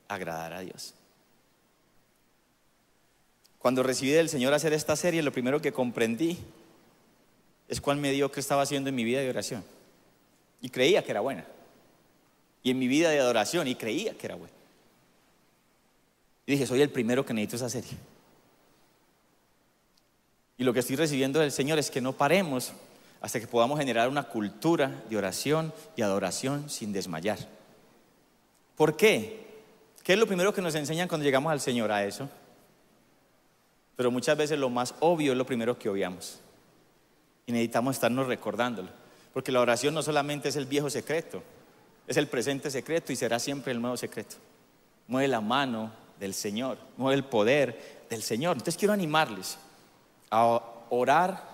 agradar 0.08 0.54
a 0.54 0.60
Dios. 0.60 0.94
Cuando 3.58 3.82
recibí 3.82 4.10
del 4.10 4.28
Señor 4.28 4.54
hacer 4.54 4.72
esta 4.72 4.96
serie, 4.96 5.22
lo 5.22 5.32
primero 5.32 5.60
que 5.60 5.72
comprendí 5.72 6.38
es 7.68 7.80
cuál 7.80 7.98
me 7.98 8.12
dio 8.12 8.32
que 8.32 8.40
estaba 8.40 8.62
haciendo 8.62 8.88
en 8.88 8.94
mi 8.94 9.04
vida 9.04 9.20
de 9.20 9.28
oración. 9.28 9.64
Y 10.60 10.70
creía 10.70 11.04
que 11.04 11.10
era 11.10 11.20
buena. 11.20 11.44
Y 12.62 12.70
en 12.70 12.78
mi 12.78 12.88
vida 12.88 13.10
de 13.10 13.20
adoración, 13.20 13.68
y 13.68 13.74
creía 13.74 14.16
que 14.16 14.26
era 14.26 14.36
buena. 14.36 14.54
Y 16.46 16.52
dije, 16.52 16.66
soy 16.66 16.80
el 16.80 16.90
primero 16.90 17.26
que 17.26 17.34
necesito 17.34 17.56
esa 17.56 17.68
serie. 17.68 17.90
Y 20.56 20.64
lo 20.64 20.72
que 20.72 20.80
estoy 20.80 20.96
recibiendo 20.96 21.40
del 21.40 21.52
Señor 21.52 21.78
es 21.78 21.90
que 21.90 22.00
no 22.00 22.14
paremos 22.14 22.72
hasta 23.20 23.40
que 23.40 23.46
podamos 23.46 23.78
generar 23.78 24.08
una 24.08 24.24
cultura 24.24 25.04
de 25.08 25.16
oración 25.16 25.72
y 25.96 26.02
adoración 26.02 26.70
sin 26.70 26.92
desmayar. 26.92 27.38
¿Por 28.76 28.96
qué? 28.96 29.47
¿Qué 30.08 30.14
es 30.14 30.18
lo 30.18 30.26
primero 30.26 30.54
que 30.54 30.62
nos 30.62 30.74
enseñan 30.74 31.06
cuando 31.06 31.26
llegamos 31.26 31.52
al 31.52 31.60
Señor 31.60 31.92
a 31.92 32.02
eso? 32.02 32.30
Pero 33.94 34.10
muchas 34.10 34.38
veces 34.38 34.58
lo 34.58 34.70
más 34.70 34.94
obvio 35.00 35.32
es 35.32 35.36
lo 35.36 35.44
primero 35.44 35.78
que 35.78 35.90
obviamos. 35.90 36.40
Y 37.44 37.52
necesitamos 37.52 37.96
estarnos 37.96 38.26
recordándolo. 38.26 38.88
Porque 39.34 39.52
la 39.52 39.60
oración 39.60 39.92
no 39.92 40.02
solamente 40.02 40.48
es 40.48 40.56
el 40.56 40.64
viejo 40.64 40.88
secreto, 40.88 41.42
es 42.06 42.16
el 42.16 42.26
presente 42.26 42.70
secreto 42.70 43.12
y 43.12 43.16
será 43.16 43.38
siempre 43.38 43.70
el 43.70 43.82
nuevo 43.82 43.98
secreto. 43.98 44.36
Mueve 45.08 45.28
la 45.28 45.42
mano, 45.42 45.92
del 46.18 46.32
Señor, 46.32 46.78
no 46.96 47.12
el 47.12 47.24
poder 47.24 48.06
del 48.08 48.22
Señor. 48.22 48.52
Entonces 48.52 48.78
quiero 48.78 48.94
animarles 48.94 49.58
a 50.30 50.62
orar 50.88 51.44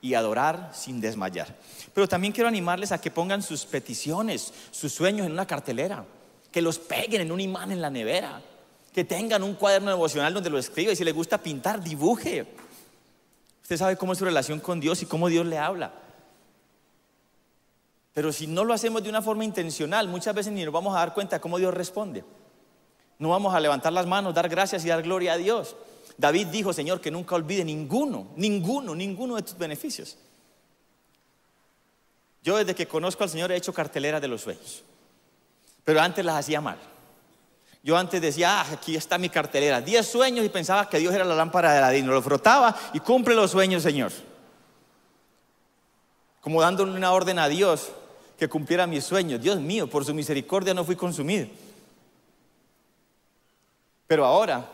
y 0.00 0.14
adorar 0.14 0.70
sin 0.72 1.00
desmayar. 1.00 1.52
Pero 1.92 2.06
también 2.06 2.32
quiero 2.32 2.46
animarles 2.46 2.92
a 2.92 3.00
que 3.00 3.10
pongan 3.10 3.42
sus 3.42 3.64
peticiones, 3.64 4.54
sus 4.70 4.92
sueños 4.92 5.26
en 5.26 5.32
una 5.32 5.48
cartelera, 5.48 6.04
que 6.50 6.62
los 6.62 6.78
peguen 6.78 7.22
en 7.22 7.32
un 7.32 7.40
imán 7.40 7.72
en 7.72 7.80
la 7.80 7.90
nevera, 7.90 8.42
que 8.92 9.04
tengan 9.04 9.42
un 9.42 9.54
cuaderno 9.54 9.90
devocional 9.90 10.34
donde 10.34 10.50
lo 10.50 10.58
escriba 10.58 10.92
y 10.92 10.96
si 10.96 11.04
les 11.04 11.14
gusta 11.14 11.38
pintar, 11.38 11.82
dibuje. 11.82 12.46
Usted 13.62 13.76
sabe 13.76 13.96
cómo 13.96 14.12
es 14.12 14.18
su 14.18 14.24
relación 14.24 14.60
con 14.60 14.80
Dios 14.80 15.02
y 15.02 15.06
cómo 15.06 15.28
Dios 15.28 15.46
le 15.46 15.58
habla. 15.58 15.92
Pero 18.14 18.32
si 18.32 18.46
no 18.46 18.64
lo 18.64 18.74
hacemos 18.74 19.02
de 19.02 19.10
una 19.10 19.22
forma 19.22 19.44
intencional, 19.44 20.08
muchas 20.08 20.34
veces 20.34 20.52
ni 20.52 20.64
nos 20.64 20.72
vamos 20.72 20.96
a 20.96 21.00
dar 21.00 21.14
cuenta 21.14 21.40
cómo 21.40 21.58
Dios 21.58 21.72
responde. 21.72 22.24
No 23.18 23.28
vamos 23.28 23.54
a 23.54 23.60
levantar 23.60 23.92
las 23.92 24.06
manos, 24.06 24.34
dar 24.34 24.48
gracias 24.48 24.84
y 24.84 24.88
dar 24.88 25.02
gloria 25.02 25.34
a 25.34 25.36
Dios. 25.36 25.76
David 26.16 26.48
dijo, 26.48 26.72
Señor, 26.72 27.00
que 27.00 27.10
nunca 27.10 27.36
olvide 27.36 27.64
ninguno, 27.64 28.28
ninguno, 28.36 28.94
ninguno 28.94 29.36
de 29.36 29.42
tus 29.42 29.56
beneficios. 29.56 30.16
Yo 32.42 32.56
desde 32.56 32.74
que 32.74 32.88
conozco 32.88 33.22
al 33.22 33.30
Señor 33.30 33.52
he 33.52 33.56
hecho 33.56 33.72
cartelera 33.72 34.18
de 34.18 34.28
los 34.28 34.40
sueños, 34.40 34.82
pero 35.88 36.02
antes 36.02 36.22
las 36.22 36.36
hacía 36.36 36.60
mal. 36.60 36.76
Yo 37.82 37.96
antes 37.96 38.20
decía, 38.20 38.60
ah, 38.60 38.66
aquí 38.74 38.94
está 38.94 39.16
mi 39.16 39.30
cartelera, 39.30 39.80
10 39.80 40.06
sueños 40.06 40.44
y 40.44 40.50
pensaba 40.50 40.86
que 40.86 40.98
Dios 40.98 41.14
era 41.14 41.24
la 41.24 41.34
lámpara 41.34 41.72
de 41.72 41.78
Aladino. 41.78 42.12
Lo 42.12 42.20
frotaba 42.20 42.76
y 42.92 43.00
cumple 43.00 43.34
los 43.34 43.52
sueños, 43.52 43.84
Señor. 43.84 44.12
Como 46.42 46.60
dándole 46.60 46.92
una 46.92 47.10
orden 47.10 47.38
a 47.38 47.48
Dios 47.48 47.88
que 48.38 48.50
cumpliera 48.50 48.86
mis 48.86 49.02
sueños. 49.02 49.40
Dios 49.40 49.58
mío, 49.60 49.88
por 49.88 50.04
su 50.04 50.12
misericordia 50.12 50.74
no 50.74 50.84
fui 50.84 50.94
consumido. 50.94 51.46
Pero 54.06 54.26
ahora 54.26 54.70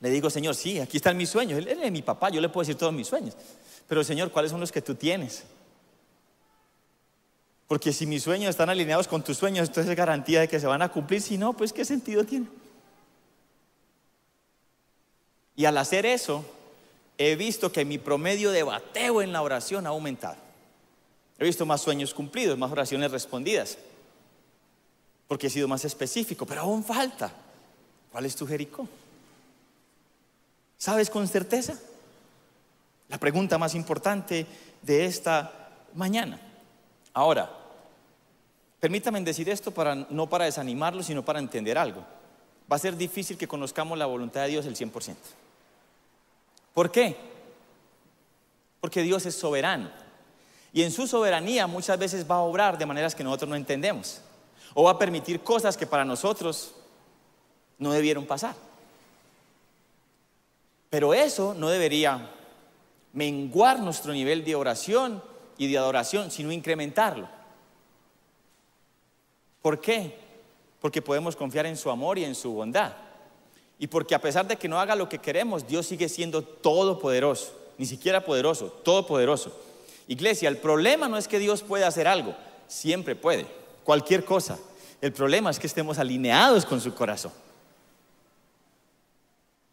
le 0.00 0.10
digo, 0.10 0.28
Señor, 0.28 0.56
sí, 0.56 0.80
aquí 0.80 0.96
están 0.96 1.16
mis 1.16 1.28
sueños. 1.28 1.60
Él 1.60 1.68
es 1.68 1.92
mi 1.92 2.02
papá, 2.02 2.30
yo 2.30 2.40
le 2.40 2.48
puedo 2.48 2.64
decir 2.64 2.76
todos 2.76 2.92
mis 2.92 3.06
sueños. 3.06 3.36
Pero 3.86 4.02
Señor, 4.02 4.32
¿cuáles 4.32 4.50
son 4.50 4.58
los 4.58 4.72
que 4.72 4.82
tú 4.82 4.96
tienes? 4.96 5.44
Porque 7.72 7.90
si 7.94 8.04
mis 8.04 8.22
sueños 8.22 8.50
están 8.50 8.68
alineados 8.68 9.08
con 9.08 9.24
tus 9.24 9.38
sueños, 9.38 9.66
entonces 9.66 9.90
es 9.90 9.96
garantía 9.96 10.40
de 10.40 10.46
que 10.46 10.60
se 10.60 10.66
van 10.66 10.82
a 10.82 10.90
cumplir. 10.90 11.22
Si 11.22 11.38
no, 11.38 11.54
pues 11.54 11.72
¿qué 11.72 11.86
sentido 11.86 12.22
tiene? 12.22 12.46
Y 15.56 15.64
al 15.64 15.78
hacer 15.78 16.04
eso, 16.04 16.44
he 17.16 17.34
visto 17.34 17.72
que 17.72 17.86
mi 17.86 17.96
promedio 17.96 18.50
de 18.50 18.62
bateo 18.62 19.22
en 19.22 19.32
la 19.32 19.40
oración 19.40 19.86
ha 19.86 19.88
aumentado. 19.88 20.36
He 21.38 21.46
visto 21.46 21.64
más 21.64 21.80
sueños 21.80 22.12
cumplidos, 22.12 22.58
más 22.58 22.70
oraciones 22.70 23.10
respondidas. 23.10 23.78
Porque 25.26 25.46
he 25.46 25.50
sido 25.50 25.66
más 25.66 25.86
específico, 25.86 26.44
pero 26.44 26.60
aún 26.60 26.84
falta. 26.84 27.32
¿Cuál 28.10 28.26
es 28.26 28.36
tu 28.36 28.46
Jericó? 28.46 28.86
¿Sabes 30.76 31.08
con 31.08 31.26
certeza? 31.26 31.80
La 33.08 33.16
pregunta 33.16 33.56
más 33.56 33.74
importante 33.74 34.46
de 34.82 35.06
esta 35.06 35.70
mañana. 35.94 36.38
Ahora, 37.14 37.60
permítame 38.82 39.20
decir 39.20 39.48
esto 39.48 39.70
para, 39.70 39.94
no 39.94 40.28
para 40.28 40.46
desanimarlo, 40.46 41.04
sino 41.04 41.24
para 41.24 41.38
entender 41.38 41.78
algo. 41.78 42.04
Va 42.70 42.74
a 42.74 42.80
ser 42.80 42.96
difícil 42.96 43.38
que 43.38 43.46
conozcamos 43.46 43.96
la 43.96 44.06
voluntad 44.06 44.42
de 44.42 44.48
Dios 44.48 44.66
el 44.66 44.74
100%. 44.74 45.14
¿Por 46.74 46.90
qué? 46.90 47.16
Porque 48.80 49.02
Dios 49.02 49.24
es 49.24 49.36
soberano. 49.36 49.88
Y 50.72 50.82
en 50.82 50.90
su 50.90 51.06
soberanía 51.06 51.68
muchas 51.68 51.96
veces 51.96 52.28
va 52.28 52.36
a 52.36 52.40
obrar 52.40 52.76
de 52.76 52.84
maneras 52.84 53.14
que 53.14 53.22
nosotros 53.22 53.50
no 53.50 53.54
entendemos. 53.54 54.20
O 54.74 54.82
va 54.82 54.90
a 54.90 54.98
permitir 54.98 55.44
cosas 55.44 55.76
que 55.76 55.86
para 55.86 56.04
nosotros 56.04 56.74
no 57.78 57.92
debieron 57.92 58.26
pasar. 58.26 58.56
Pero 60.90 61.14
eso 61.14 61.54
no 61.54 61.68
debería 61.68 62.30
menguar 63.12 63.78
nuestro 63.78 64.12
nivel 64.12 64.44
de 64.44 64.56
oración 64.56 65.22
y 65.56 65.70
de 65.70 65.78
adoración, 65.78 66.32
sino 66.32 66.50
incrementarlo. 66.50 67.28
¿Por 69.62 69.80
qué? 69.80 70.14
Porque 70.80 71.00
podemos 71.00 71.36
confiar 71.36 71.66
en 71.66 71.76
su 71.76 71.88
amor 71.90 72.18
y 72.18 72.24
en 72.24 72.34
su 72.34 72.52
bondad. 72.52 72.92
Y 73.78 73.86
porque 73.86 74.14
a 74.14 74.20
pesar 74.20 74.46
de 74.46 74.56
que 74.56 74.68
no 74.68 74.78
haga 74.78 74.94
lo 74.94 75.08
que 75.08 75.18
queremos, 75.18 75.66
Dios 75.66 75.86
sigue 75.86 76.08
siendo 76.08 76.42
todopoderoso, 76.42 77.52
ni 77.78 77.86
siquiera 77.86 78.24
poderoso, 78.24 78.66
todopoderoso. 78.84 79.56
Iglesia, 80.08 80.48
el 80.48 80.58
problema 80.58 81.08
no 81.08 81.16
es 81.16 81.28
que 81.28 81.38
Dios 81.38 81.62
pueda 81.62 81.86
hacer 81.86 82.06
algo, 82.06 82.34
siempre 82.66 83.16
puede, 83.16 83.46
cualquier 83.84 84.24
cosa. 84.24 84.58
El 85.00 85.12
problema 85.12 85.50
es 85.50 85.58
que 85.58 85.66
estemos 85.66 85.98
alineados 85.98 86.64
con 86.64 86.80
su 86.80 86.94
corazón. 86.94 87.32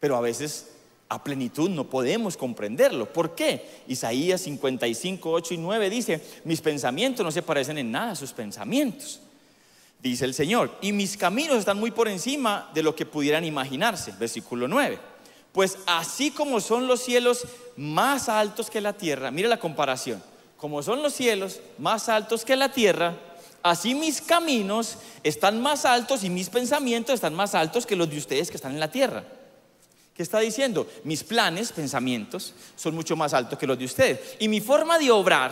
Pero 0.00 0.16
a 0.16 0.20
veces 0.20 0.70
a 1.08 1.22
plenitud 1.22 1.68
no 1.68 1.90
podemos 1.90 2.36
comprenderlo. 2.36 3.12
¿Por 3.12 3.34
qué? 3.34 3.82
Isaías 3.86 4.40
55, 4.40 5.30
8 5.30 5.54
y 5.54 5.56
9 5.58 5.90
dice, 5.90 6.20
mis 6.44 6.60
pensamientos 6.60 7.24
no 7.24 7.30
se 7.30 7.42
parecen 7.42 7.78
en 7.78 7.90
nada 7.90 8.12
a 8.12 8.16
sus 8.16 8.32
pensamientos, 8.32 9.20
dice 10.02 10.24
el 10.24 10.34
Señor, 10.34 10.76
y 10.80 10.92
mis 10.92 11.16
caminos 11.16 11.58
están 11.58 11.78
muy 11.78 11.90
por 11.90 12.08
encima 12.08 12.70
de 12.74 12.82
lo 12.82 12.94
que 12.94 13.06
pudieran 13.06 13.44
imaginarse, 13.44 14.12
versículo 14.18 14.66
9. 14.66 14.98
Pues 15.52 15.78
así 15.86 16.30
como 16.30 16.60
son 16.60 16.86
los 16.86 17.00
cielos 17.00 17.44
más 17.76 18.28
altos 18.28 18.70
que 18.70 18.80
la 18.80 18.92
tierra, 18.92 19.30
mire 19.30 19.48
la 19.48 19.58
comparación, 19.58 20.22
como 20.56 20.82
son 20.82 21.02
los 21.02 21.12
cielos 21.12 21.60
más 21.78 22.08
altos 22.08 22.44
que 22.44 22.56
la 22.56 22.72
tierra, 22.72 23.16
así 23.62 23.94
mis 23.94 24.22
caminos 24.22 24.96
están 25.22 25.60
más 25.60 25.84
altos 25.84 26.24
y 26.24 26.30
mis 26.30 26.48
pensamientos 26.48 27.14
están 27.14 27.34
más 27.34 27.54
altos 27.54 27.84
que 27.84 27.96
los 27.96 28.08
de 28.08 28.18
ustedes 28.18 28.50
que 28.50 28.56
están 28.56 28.72
en 28.72 28.80
la 28.80 28.90
tierra. 28.90 29.24
¿Qué 30.14 30.22
está 30.22 30.38
diciendo? 30.40 30.86
Mis 31.04 31.24
planes, 31.24 31.72
pensamientos, 31.72 32.54
son 32.76 32.94
mucho 32.94 33.16
más 33.16 33.32
altos 33.32 33.58
que 33.58 33.66
los 33.66 33.78
de 33.78 33.86
ustedes. 33.86 34.36
Y 34.38 34.48
mi 34.48 34.60
forma 34.60 34.98
de 34.98 35.10
obrar, 35.10 35.50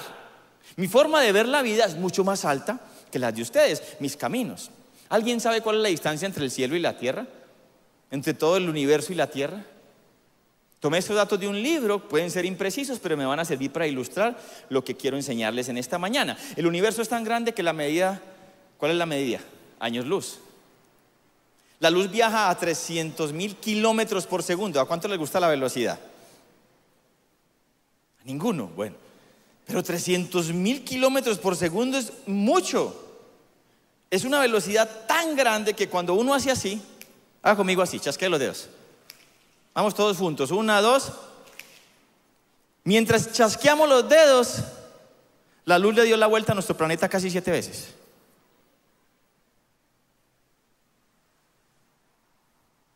mi 0.76 0.88
forma 0.88 1.22
de 1.22 1.32
ver 1.32 1.48
la 1.48 1.62
vida 1.62 1.86
es 1.86 1.96
mucho 1.96 2.22
más 2.22 2.44
alta 2.44 2.80
que 3.10 3.18
las 3.18 3.34
de 3.34 3.42
ustedes, 3.42 3.82
mis 4.00 4.16
caminos. 4.16 4.70
¿Alguien 5.08 5.40
sabe 5.40 5.60
cuál 5.60 5.76
es 5.76 5.82
la 5.82 5.88
distancia 5.88 6.26
entre 6.26 6.44
el 6.44 6.50
cielo 6.50 6.76
y 6.76 6.80
la 6.80 6.96
tierra? 6.96 7.26
Entre 8.10 8.34
todo 8.34 8.56
el 8.56 8.68
universo 8.68 9.12
y 9.12 9.16
la 9.16 9.28
tierra. 9.28 9.64
Tomé 10.80 10.98
estos 10.98 11.16
datos 11.16 11.40
de 11.40 11.48
un 11.48 11.60
libro, 11.60 12.08
pueden 12.08 12.30
ser 12.30 12.44
imprecisos, 12.44 13.00
pero 13.00 13.16
me 13.16 13.26
van 13.26 13.40
a 13.40 13.44
servir 13.44 13.72
para 13.72 13.86
ilustrar 13.86 14.38
lo 14.68 14.84
que 14.84 14.96
quiero 14.96 15.16
enseñarles 15.16 15.68
en 15.68 15.76
esta 15.76 15.98
mañana. 15.98 16.38
El 16.54 16.66
universo 16.66 17.02
es 17.02 17.08
tan 17.08 17.24
grande 17.24 17.52
que 17.52 17.64
la 17.64 17.72
medida, 17.72 18.20
¿cuál 18.76 18.92
es 18.92 18.96
la 18.96 19.06
medida? 19.06 19.40
Años 19.80 20.06
luz. 20.06 20.38
La 21.80 21.90
luz 21.90 22.10
viaja 22.10 22.50
a 22.50 22.58
300 22.58 23.32
mil 23.32 23.56
kilómetros 23.56 24.26
por 24.26 24.42
segundo. 24.42 24.80
¿A 24.80 24.86
cuánto 24.86 25.08
les 25.08 25.18
gusta 25.18 25.40
la 25.40 25.48
velocidad? 25.48 25.98
A 28.20 28.24
ninguno. 28.24 28.68
Bueno, 28.68 28.96
pero 29.68 29.82
300 29.82 30.54
mil 30.54 30.82
kilómetros 30.82 31.38
por 31.38 31.54
segundo 31.54 31.98
es 31.98 32.10
mucho. 32.26 33.04
Es 34.10 34.24
una 34.24 34.40
velocidad 34.40 35.06
tan 35.06 35.36
grande 35.36 35.74
que 35.74 35.90
cuando 35.90 36.14
uno 36.14 36.32
hace 36.32 36.50
así, 36.50 36.80
haga 37.42 37.54
conmigo 37.54 37.82
así, 37.82 38.00
chasquee 38.00 38.30
los 38.30 38.40
dedos. 38.40 38.70
Vamos 39.74 39.94
todos 39.94 40.16
juntos. 40.16 40.50
Una, 40.52 40.80
dos. 40.80 41.12
Mientras 42.84 43.30
chasqueamos 43.34 43.86
los 43.90 44.08
dedos, 44.08 44.60
la 45.66 45.78
luz 45.78 45.94
le 45.94 46.04
dio 46.04 46.16
la 46.16 46.28
vuelta 46.28 46.52
a 46.52 46.54
nuestro 46.54 46.74
planeta 46.74 47.06
casi 47.06 47.30
siete 47.30 47.50
veces. 47.50 47.88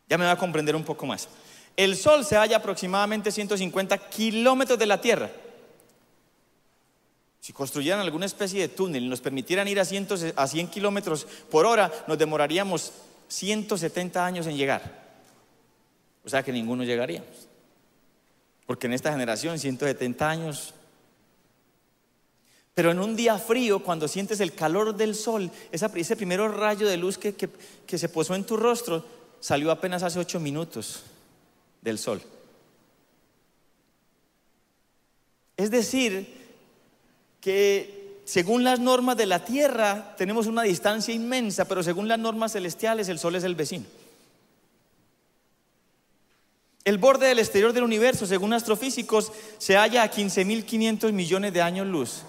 Ya 0.09 0.17
me 0.17 0.25
va 0.25 0.31
a 0.31 0.37
comprender 0.37 0.75
un 0.75 0.83
poco 0.83 1.05
más. 1.05 1.27
El 1.77 1.95
Sol 1.95 2.25
se 2.25 2.35
halla 2.35 2.57
aproximadamente 2.57 3.31
150 3.31 4.09
kilómetros 4.09 4.79
de 4.79 4.87
la 4.87 4.99
Tierra. 4.99 5.29
Si 7.43 7.51
construyeran 7.51 7.99
alguna 7.99 8.25
especie 8.25 8.61
de 8.61 8.69
túnel 8.69 9.03
y 9.03 9.09
nos 9.09 9.19
permitieran 9.19 9.67
ir 9.67 9.77
a, 9.77 9.83
100, 9.83 10.07
a 10.37 10.47
100 10.47 10.67
kilómetros 10.69 11.27
por 11.51 11.65
hora, 11.65 11.91
nos 12.07 12.17
demoraríamos 12.17 12.93
170 13.27 14.25
años 14.25 14.47
en 14.47 14.55
llegar. 14.55 15.03
O 16.23 16.29
sea 16.29 16.41
que 16.41 16.53
ninguno 16.53 16.85
llegaríamos. 16.85 17.49
Porque 18.65 18.87
en 18.87 18.93
esta 18.93 19.11
generación 19.11 19.59
170 19.59 20.29
años. 20.29 20.73
Pero 22.73 22.91
en 22.91 22.99
un 22.99 23.13
día 23.13 23.37
frío, 23.37 23.83
cuando 23.83 24.07
sientes 24.07 24.39
el 24.39 24.53
calor 24.53 24.95
del 24.95 25.13
sol, 25.13 25.51
ese 25.69 26.15
primer 26.15 26.39
rayo 26.39 26.87
de 26.87 26.95
luz 26.95 27.17
que, 27.17 27.35
que 27.35 27.97
se 27.97 28.07
posó 28.07 28.35
en 28.35 28.45
tu 28.45 28.55
rostro, 28.55 29.05
salió 29.41 29.69
apenas 29.69 30.01
hace 30.01 30.17
ocho 30.17 30.39
minutos 30.39 31.03
del 31.81 31.99
sol. 31.99 32.21
Es 35.57 35.69
decir, 35.71 36.42
que 37.43 38.21
según 38.23 38.63
las 38.63 38.79
normas 38.79 39.17
de 39.17 39.25
la 39.25 39.43
Tierra 39.43 40.15
tenemos 40.17 40.47
una 40.47 40.63
distancia 40.63 41.13
inmensa, 41.13 41.65
pero 41.65 41.83
según 41.83 42.07
las 42.07 42.17
normas 42.17 42.53
celestiales 42.53 43.09
el 43.09 43.19
Sol 43.19 43.35
es 43.35 43.43
el 43.43 43.55
vecino. 43.55 43.85
El 46.85 46.97
borde 46.97 47.27
del 47.27 47.39
exterior 47.39 47.73
del 47.73 47.83
universo, 47.83 48.25
según 48.25 48.53
astrofísicos, 48.53 49.31
se 49.57 49.75
halla 49.75 50.03
a 50.03 50.11
15.500 50.11 51.11
millones 51.11 51.53
de 51.53 51.61
años 51.61 51.85
luz. 51.85 52.21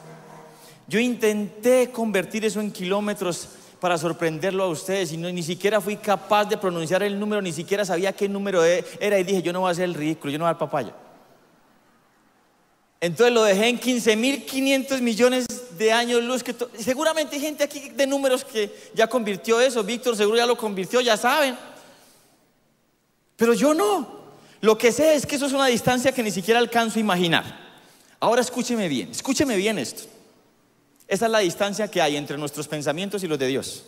Yo 0.89 0.99
intenté 0.99 1.91
convertir 1.91 2.45
eso 2.45 2.61
en 2.61 2.73
kilómetros 2.73 3.49
para 3.81 3.99
sorprenderlo 3.99 4.65
a 4.65 4.69
ustedes 4.69 5.13
y 5.13 5.17
ni 5.17 5.43
siquiera 5.43 5.81
fui 5.81 5.97
capaz 5.97 6.47
de 6.47 6.57
pronunciar 6.57 7.03
el 7.05 7.19
número, 7.19 7.41
ni 7.41 7.53
siquiera 7.53 7.85
sabía 7.85 8.13
qué 8.13 8.29
número 8.29 8.65
e, 8.65 8.85
era 8.99 9.19
y 9.19 9.25
dije, 9.25 9.43
yo 9.43 9.53
no 9.53 9.61
voy 9.61 9.69
a 9.69 9.73
hacer 9.73 9.85
el 9.85 9.95
ridículo, 9.95 10.33
yo 10.33 10.39
no 10.39 10.45
voy 10.45 10.51
a 10.51 10.55
dar 10.55 10.59
papaya. 10.59 10.95
Entonces 13.01 13.35
lo 13.35 13.43
dejé 13.45 13.69
en 13.69 13.81
15.500 13.81 15.01
millones 15.01 15.47
de 15.77 15.93
años 15.93 16.23
luz. 16.23 16.43
Que 16.43 16.55
seguramente 16.79 17.37
hay 17.37 17.43
gente 17.43 17.65
aquí 17.65 17.91
de 17.91 18.07
números 18.07 18.45
que 18.45 18.91
ya 18.95 19.07
convirtió 19.07 19.61
eso. 19.61 19.83
Víctor 19.83 20.17
seguro 20.17 20.37
ya 20.37 20.47
lo 20.47 20.57
convirtió, 20.57 21.01
ya 21.01 21.17
saben. 21.17 21.57
Pero 23.37 23.53
yo 23.55 23.75
no. 23.75 24.25
Lo 24.61 24.79
que 24.79 24.93
sé 24.93 25.15
es 25.15 25.27
que 25.27 25.37
eso 25.37 25.47
es 25.47 25.53
una 25.53 25.67
distancia 25.67 26.13
que 26.13 26.23
ni 26.23 26.31
siquiera 26.31 26.59
alcanzo 26.59 26.99
a 26.99 27.01
imaginar. 27.01 27.65
Ahora 28.21 28.41
escúcheme 28.41 28.89
bien, 28.89 29.11
escúcheme 29.11 29.57
bien 29.57 29.79
esto. 29.79 30.05
Esa 31.07 31.27
es 31.27 31.31
la 31.31 31.41
distancia 31.41 31.91
que 31.91 32.01
hay 32.01 32.17
entre 32.17 32.39
nuestros 32.39 32.67
pensamientos 32.67 33.23
y 33.23 33.27
los 33.27 33.39
de 33.39 33.49
Dios. 33.49 33.85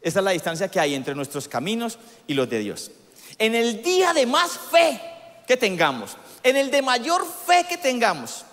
Esa 0.00 0.20
es 0.20 0.24
la 0.24 0.30
distancia 0.30 0.68
que 0.68 0.78
hay 0.78 0.94
entre 0.94 1.14
nuestros 1.14 1.48
caminos 1.48 1.98
y 2.28 2.34
los 2.34 2.48
de 2.48 2.60
Dios. 2.60 2.92
En 3.38 3.54
el 3.54 3.82
día 3.82 4.12
de 4.12 4.26
más 4.26 4.52
fe 4.70 5.00
que 5.46 5.56
tengamos, 5.56 6.16
en 6.44 6.56
el 6.56 6.70
de 6.70 6.82
mayor 6.82 7.26
fe 7.46 7.66
que 7.68 7.76
tengamos, 7.76 8.44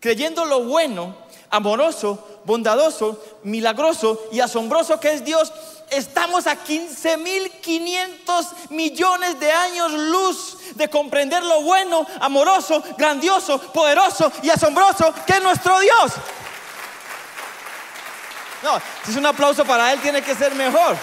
creyendo 0.00 0.44
lo 0.44 0.64
bueno, 0.64 1.14
amoroso, 1.50 2.40
bondadoso, 2.44 3.22
milagroso 3.44 4.20
y 4.32 4.40
asombroso 4.40 4.98
que 4.98 5.12
es 5.12 5.24
Dios, 5.24 5.52
estamos 5.90 6.46
a 6.46 6.56
15.500 6.56 8.70
millones 8.70 9.38
de 9.38 9.52
años 9.52 9.92
luz 9.92 10.56
de 10.74 10.88
comprender 10.88 11.44
lo 11.44 11.62
bueno, 11.62 12.06
amoroso, 12.20 12.82
grandioso, 12.96 13.60
poderoso 13.72 14.32
y 14.42 14.50
asombroso 14.50 15.14
que 15.26 15.34
es 15.34 15.42
nuestro 15.42 15.78
Dios. 15.80 16.12
No, 18.62 18.80
si 19.04 19.10
es 19.10 19.16
un 19.16 19.26
aplauso 19.26 19.64
para 19.64 19.92
Él, 19.92 20.00
tiene 20.00 20.22
que 20.22 20.34
ser 20.34 20.54
mejor. 20.54 20.96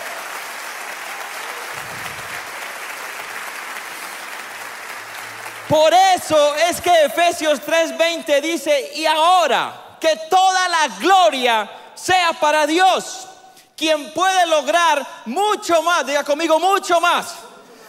Por 5.73 5.91
eso 5.91 6.55
es 6.55 6.79
que 6.79 7.05
Efesios 7.05 7.59
3:20 7.59 8.41
dice, 8.41 8.91
y 8.93 9.07
ahora 9.07 9.97
que 9.99 10.15
toda 10.29 10.69
la 10.69 10.87
gloria 10.99 11.67
sea 11.95 12.31
para 12.33 12.67
Dios, 12.67 13.27
quien 13.75 14.13
puede 14.13 14.45
lograr 14.45 15.03
mucho 15.25 15.81
más, 15.81 16.05
diga 16.05 16.23
conmigo, 16.23 16.59
mucho 16.59 17.01
más 17.01 17.37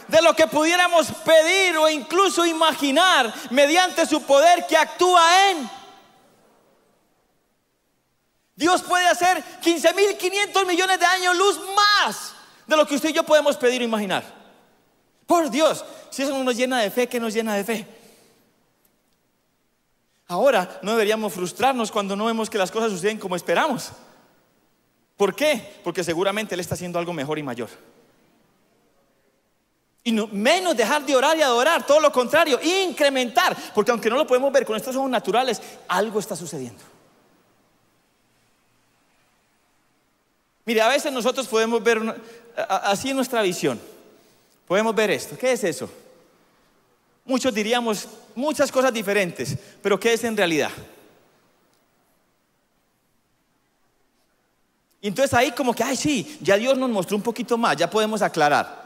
de 0.08 0.22
lo 0.22 0.34
que 0.34 0.46
pudiéramos 0.46 1.08
pedir 1.26 1.76
o 1.76 1.86
incluso 1.86 2.46
imaginar 2.46 3.30
mediante 3.50 4.06
su 4.06 4.22
poder 4.22 4.66
que 4.66 4.78
actúa 4.78 5.50
en. 5.50 5.70
Dios 8.56 8.80
puede 8.80 9.08
hacer 9.08 9.44
15.500 9.62 10.64
millones 10.64 10.98
de 10.98 11.04
años 11.04 11.36
luz 11.36 11.60
más 11.76 12.32
de 12.66 12.78
lo 12.78 12.86
que 12.86 12.94
usted 12.94 13.10
y 13.10 13.12
yo 13.12 13.24
podemos 13.24 13.58
pedir 13.58 13.82
o 13.82 13.84
imaginar. 13.84 14.33
Por 15.26 15.50
Dios, 15.50 15.84
si 16.10 16.22
eso 16.22 16.32
no 16.32 16.44
nos 16.44 16.56
llena 16.56 16.80
de 16.80 16.90
fe, 16.90 17.06
¿qué 17.08 17.18
nos 17.18 17.32
llena 17.32 17.54
de 17.54 17.64
fe? 17.64 17.86
Ahora 20.26 20.80
no 20.82 20.92
deberíamos 20.92 21.32
frustrarnos 21.32 21.90
cuando 21.90 22.16
no 22.16 22.26
vemos 22.26 22.50
que 22.50 22.58
las 22.58 22.70
cosas 22.70 22.90
suceden 22.90 23.18
como 23.18 23.36
esperamos. 23.36 23.90
¿Por 25.16 25.34
qué? 25.34 25.80
Porque 25.84 26.02
seguramente 26.02 26.54
Él 26.54 26.60
está 26.60 26.74
haciendo 26.74 26.98
algo 26.98 27.12
mejor 27.12 27.38
y 27.38 27.42
mayor. 27.42 27.68
Y 30.02 30.12
no, 30.12 30.26
menos 30.26 30.76
dejar 30.76 31.06
de 31.06 31.16
orar 31.16 31.36
y 31.38 31.42
adorar, 31.42 31.86
todo 31.86 32.00
lo 32.00 32.12
contrario, 32.12 32.60
incrementar, 32.62 33.56
porque 33.74 33.90
aunque 33.90 34.10
no 34.10 34.16
lo 34.16 34.26
podemos 34.26 34.52
ver 34.52 34.66
con 34.66 34.76
estos 34.76 34.94
ojos 34.96 35.08
naturales, 35.08 35.62
algo 35.88 36.18
está 36.18 36.36
sucediendo. 36.36 36.82
Mire, 40.66 40.82
a 40.82 40.88
veces 40.88 41.12
nosotros 41.12 41.46
podemos 41.46 41.82
ver 41.82 42.22
así 42.56 43.14
nuestra 43.14 43.40
visión. 43.42 43.80
Podemos 44.66 44.94
ver 44.94 45.10
esto. 45.10 45.36
¿Qué 45.36 45.52
es 45.52 45.64
eso? 45.64 45.90
Muchos 47.24 47.54
diríamos 47.54 48.08
muchas 48.34 48.70
cosas 48.70 48.92
diferentes, 48.92 49.56
pero 49.82 49.98
¿qué 49.98 50.12
es 50.12 50.24
en 50.24 50.36
realidad? 50.36 50.70
Y 55.00 55.08
entonces 55.08 55.34
ahí 55.34 55.52
como 55.52 55.74
que, 55.74 55.82
ay 55.82 55.96
sí, 55.96 56.38
ya 56.40 56.56
Dios 56.56 56.78
nos 56.78 56.88
mostró 56.88 57.16
un 57.16 57.22
poquito 57.22 57.58
más, 57.58 57.76
ya 57.76 57.90
podemos 57.90 58.22
aclarar. 58.22 58.84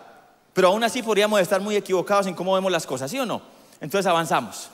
Pero 0.52 0.68
aún 0.68 0.82
así 0.82 1.02
podríamos 1.02 1.40
estar 1.40 1.60
muy 1.60 1.76
equivocados 1.76 2.26
en 2.26 2.34
cómo 2.34 2.54
vemos 2.54 2.72
las 2.72 2.86
cosas, 2.86 3.10
¿sí 3.10 3.18
o 3.20 3.26
no? 3.26 3.40
Entonces 3.80 4.06
avanzamos. 4.06 4.70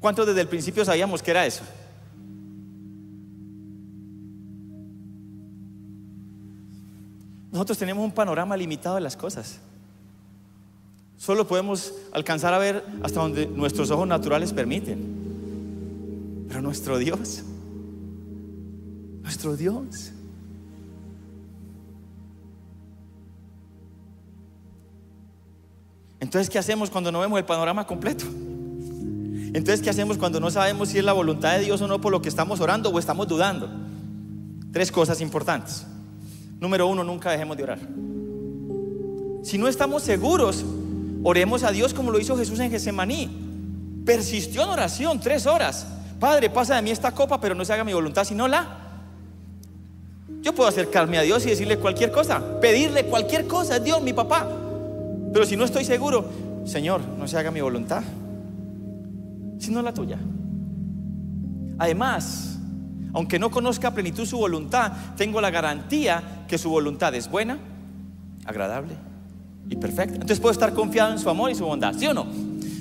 ¿Cuántos 0.00 0.26
desde 0.26 0.40
el 0.40 0.48
principio 0.48 0.84
sabíamos 0.84 1.22
que 1.22 1.30
era 1.30 1.44
eso? 1.44 1.64
Nosotros 7.58 7.78
tenemos 7.78 8.04
un 8.04 8.12
panorama 8.12 8.56
limitado 8.56 8.94
de 8.94 9.00
las 9.00 9.16
cosas. 9.16 9.58
Solo 11.16 11.48
podemos 11.48 11.92
alcanzar 12.12 12.54
a 12.54 12.58
ver 12.58 12.84
hasta 13.02 13.20
donde 13.20 13.46
nuestros 13.46 13.90
ojos 13.90 14.06
naturales 14.06 14.52
permiten. 14.52 16.44
Pero 16.46 16.62
nuestro 16.62 16.98
Dios, 16.98 17.42
nuestro 19.22 19.56
Dios. 19.56 20.12
Entonces, 26.20 26.48
¿qué 26.48 26.60
hacemos 26.60 26.90
cuando 26.90 27.10
no 27.10 27.18
vemos 27.18 27.40
el 27.40 27.44
panorama 27.44 27.88
completo? 27.88 28.24
Entonces, 28.24 29.82
¿qué 29.82 29.90
hacemos 29.90 30.16
cuando 30.16 30.38
no 30.38 30.52
sabemos 30.52 30.90
si 30.90 30.98
es 30.98 31.04
la 31.04 31.12
voluntad 31.12 31.54
de 31.58 31.64
Dios 31.64 31.82
o 31.82 31.88
no 31.88 32.00
por 32.00 32.12
lo 32.12 32.22
que 32.22 32.28
estamos 32.28 32.60
orando 32.60 32.90
o 32.90 32.98
estamos 33.00 33.26
dudando? 33.26 33.68
Tres 34.70 34.92
cosas 34.92 35.20
importantes. 35.20 35.84
Número 36.60 36.86
uno, 36.86 37.04
nunca 37.04 37.30
dejemos 37.30 37.56
de 37.56 37.62
orar. 37.62 37.78
Si 39.42 39.58
no 39.58 39.68
estamos 39.68 40.02
seguros, 40.02 40.64
oremos 41.22 41.62
a 41.62 41.70
Dios 41.70 41.94
como 41.94 42.10
lo 42.10 42.18
hizo 42.18 42.36
Jesús 42.36 42.58
en 42.60 42.70
Getsemaní. 42.70 43.30
Persistió 44.04 44.64
en 44.64 44.70
oración 44.70 45.20
tres 45.20 45.46
horas. 45.46 45.86
Padre, 46.18 46.50
pasa 46.50 46.76
de 46.76 46.82
mí 46.82 46.90
esta 46.90 47.12
copa, 47.12 47.40
pero 47.40 47.54
no 47.54 47.64
se 47.64 47.72
haga 47.72 47.84
mi 47.84 47.92
voluntad, 47.92 48.24
sino 48.24 48.48
la. 48.48 48.66
Yo 50.42 50.54
puedo 50.54 50.68
acercarme 50.68 51.18
a 51.18 51.22
Dios 51.22 51.44
y 51.46 51.50
decirle 51.50 51.78
cualquier 51.78 52.10
cosa, 52.10 52.60
pedirle 52.60 53.04
cualquier 53.06 53.46
cosa, 53.46 53.76
es 53.76 53.84
Dios, 53.84 54.02
mi 54.02 54.12
papá. 54.12 54.48
Pero 55.32 55.44
si 55.46 55.56
no 55.56 55.64
estoy 55.64 55.84
seguro, 55.84 56.24
Señor, 56.64 57.00
no 57.18 57.28
se 57.28 57.38
haga 57.38 57.50
mi 57.50 57.60
voluntad, 57.60 58.02
sino 59.58 59.82
la 59.82 59.92
tuya. 59.92 60.18
Además, 61.78 62.57
aunque 63.12 63.38
no 63.38 63.50
conozca 63.50 63.92
plenitud 63.92 64.26
su 64.26 64.38
voluntad, 64.38 64.92
tengo 65.16 65.40
la 65.40 65.50
garantía 65.50 66.44
que 66.48 66.58
su 66.58 66.70
voluntad 66.70 67.14
es 67.14 67.30
buena, 67.30 67.58
agradable 68.44 68.94
y 69.68 69.76
perfecta. 69.76 70.14
Entonces 70.14 70.40
puedo 70.40 70.52
estar 70.52 70.72
confiado 70.74 71.12
en 71.12 71.18
su 71.18 71.28
amor 71.28 71.50
y 71.50 71.54
su 71.54 71.64
bondad, 71.64 71.94
¿sí 71.96 72.06
o 72.06 72.14
no? 72.14 72.26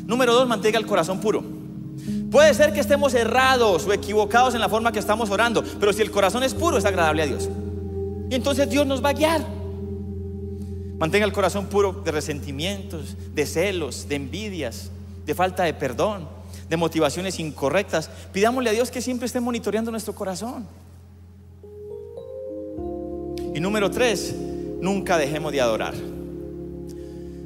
Número 0.05 0.33
dos, 0.33 0.47
mantenga 0.47 0.79
el 0.79 0.85
corazón 0.85 1.19
puro. 1.19 1.43
Puede 2.31 2.53
ser 2.53 2.73
que 2.73 2.79
estemos 2.79 3.13
errados 3.13 3.85
o 3.85 3.93
equivocados 3.93 4.53
en 4.53 4.61
la 4.61 4.69
forma 4.69 4.91
que 4.91 4.99
estamos 4.99 5.29
orando, 5.29 5.63
pero 5.79 5.93
si 5.93 6.01
el 6.01 6.11
corazón 6.11 6.43
es 6.43 6.53
puro, 6.53 6.77
es 6.77 6.85
agradable 6.85 7.23
a 7.23 7.25
Dios. 7.25 7.49
Y 8.29 8.35
entonces 8.35 8.69
Dios 8.69 8.85
nos 8.85 9.03
va 9.03 9.09
a 9.09 9.13
guiar. 9.13 9.41
Mantenga 10.99 11.25
el 11.25 11.31
corazón 11.31 11.67
puro 11.67 12.01
de 12.03 12.11
resentimientos, 12.11 13.15
de 13.33 13.45
celos, 13.45 14.09
de 14.09 14.15
envidias, 14.15 14.91
de 15.25 15.35
falta 15.35 15.63
de 15.63 15.73
perdón, 15.73 16.27
de 16.69 16.77
motivaciones 16.77 17.39
incorrectas. 17.39 18.09
Pidámosle 18.31 18.69
a 18.69 18.73
Dios 18.73 18.91
que 18.91 19.01
siempre 19.01 19.25
esté 19.25 19.39
monitoreando 19.39 19.91
nuestro 19.91 20.13
corazón. 20.13 20.67
Y 23.53 23.59
número 23.59 23.89
tres, 23.89 24.35
nunca 24.79 25.17
dejemos 25.17 25.51
de 25.51 25.61
adorar. 25.61 25.95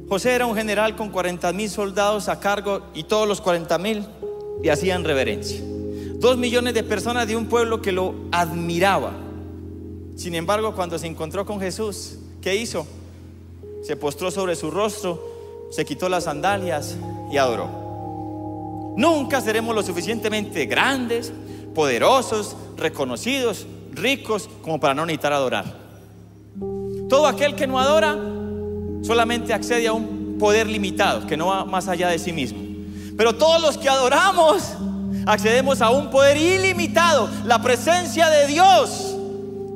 José 0.10 0.34
era 0.34 0.45
un 0.45 0.55
general 0.55 0.95
con 0.97 1.10
40 1.10 1.53
mil 1.53 1.69
soldados 1.69 2.27
a 2.27 2.39
cargo 2.39 2.81
y 2.93 3.03
todos 3.03 3.27
los 3.27 3.39
40 3.39 3.77
mil 3.77 4.05
le 4.62 4.71
hacían 4.71 5.05
reverencia. 5.05 5.62
Dos 6.15 6.38
millones 6.38 6.73
de 6.73 6.84
personas 6.84 7.27
de 7.27 7.38
un 7.38 7.45
pueblo 7.45 7.81
que 7.81 7.91
lo 7.91 8.13
admiraba. 8.31 9.13
Sin 10.17 10.36
embargo, 10.36 10.75
cuando 10.75 10.99
se 10.99 11.07
encontró 11.07 11.45
con 11.45 11.60
Jesús, 11.60 12.17
¿qué 12.41 12.55
hizo? 12.55 12.86
Se 13.84 13.95
postró 13.95 14.29
sobre 14.29 14.55
su 14.55 14.69
rostro, 14.69 15.69
se 15.71 15.86
quitó 15.86 16.10
las 16.10 16.25
sandalias 16.25 16.97
y 17.31 17.38
adoró. 17.38 17.81
Nunca 18.97 19.41
seremos 19.41 19.73
lo 19.75 19.84
suficientemente 19.84 20.65
grandes, 20.65 21.32
poderosos, 21.73 22.56
reconocidos, 22.77 23.65
ricos, 23.91 24.49
como 24.62 24.80
para 24.80 24.93
no 24.93 25.06
necesitar 25.06 25.34
adorar. 25.34 25.65
Todo 27.10 27.27
aquel 27.27 27.56
que 27.56 27.67
no 27.67 27.80
adora 27.80 28.17
solamente 29.01 29.54
accede 29.54 29.88
a 29.88 29.93
un 29.93 30.38
poder 30.39 30.67
limitado, 30.67 31.25
que 31.27 31.38
no 31.38 31.47
va 31.47 31.65
más 31.65 31.88
allá 31.88 32.10
de 32.10 32.19
sí 32.19 32.34
mismo. 32.34 32.60
Pero 33.17 33.36
todos 33.36 33.62
los 33.62 33.77
que 33.77 33.89
adoramos 33.89 34.63
accedemos 35.25 35.82
a 35.82 35.89
un 35.89 36.10
poder 36.10 36.38
ilimitado, 36.38 37.30
la 37.45 37.62
presencia 37.62 38.30
de 38.30 38.47
Dios. 38.47 39.15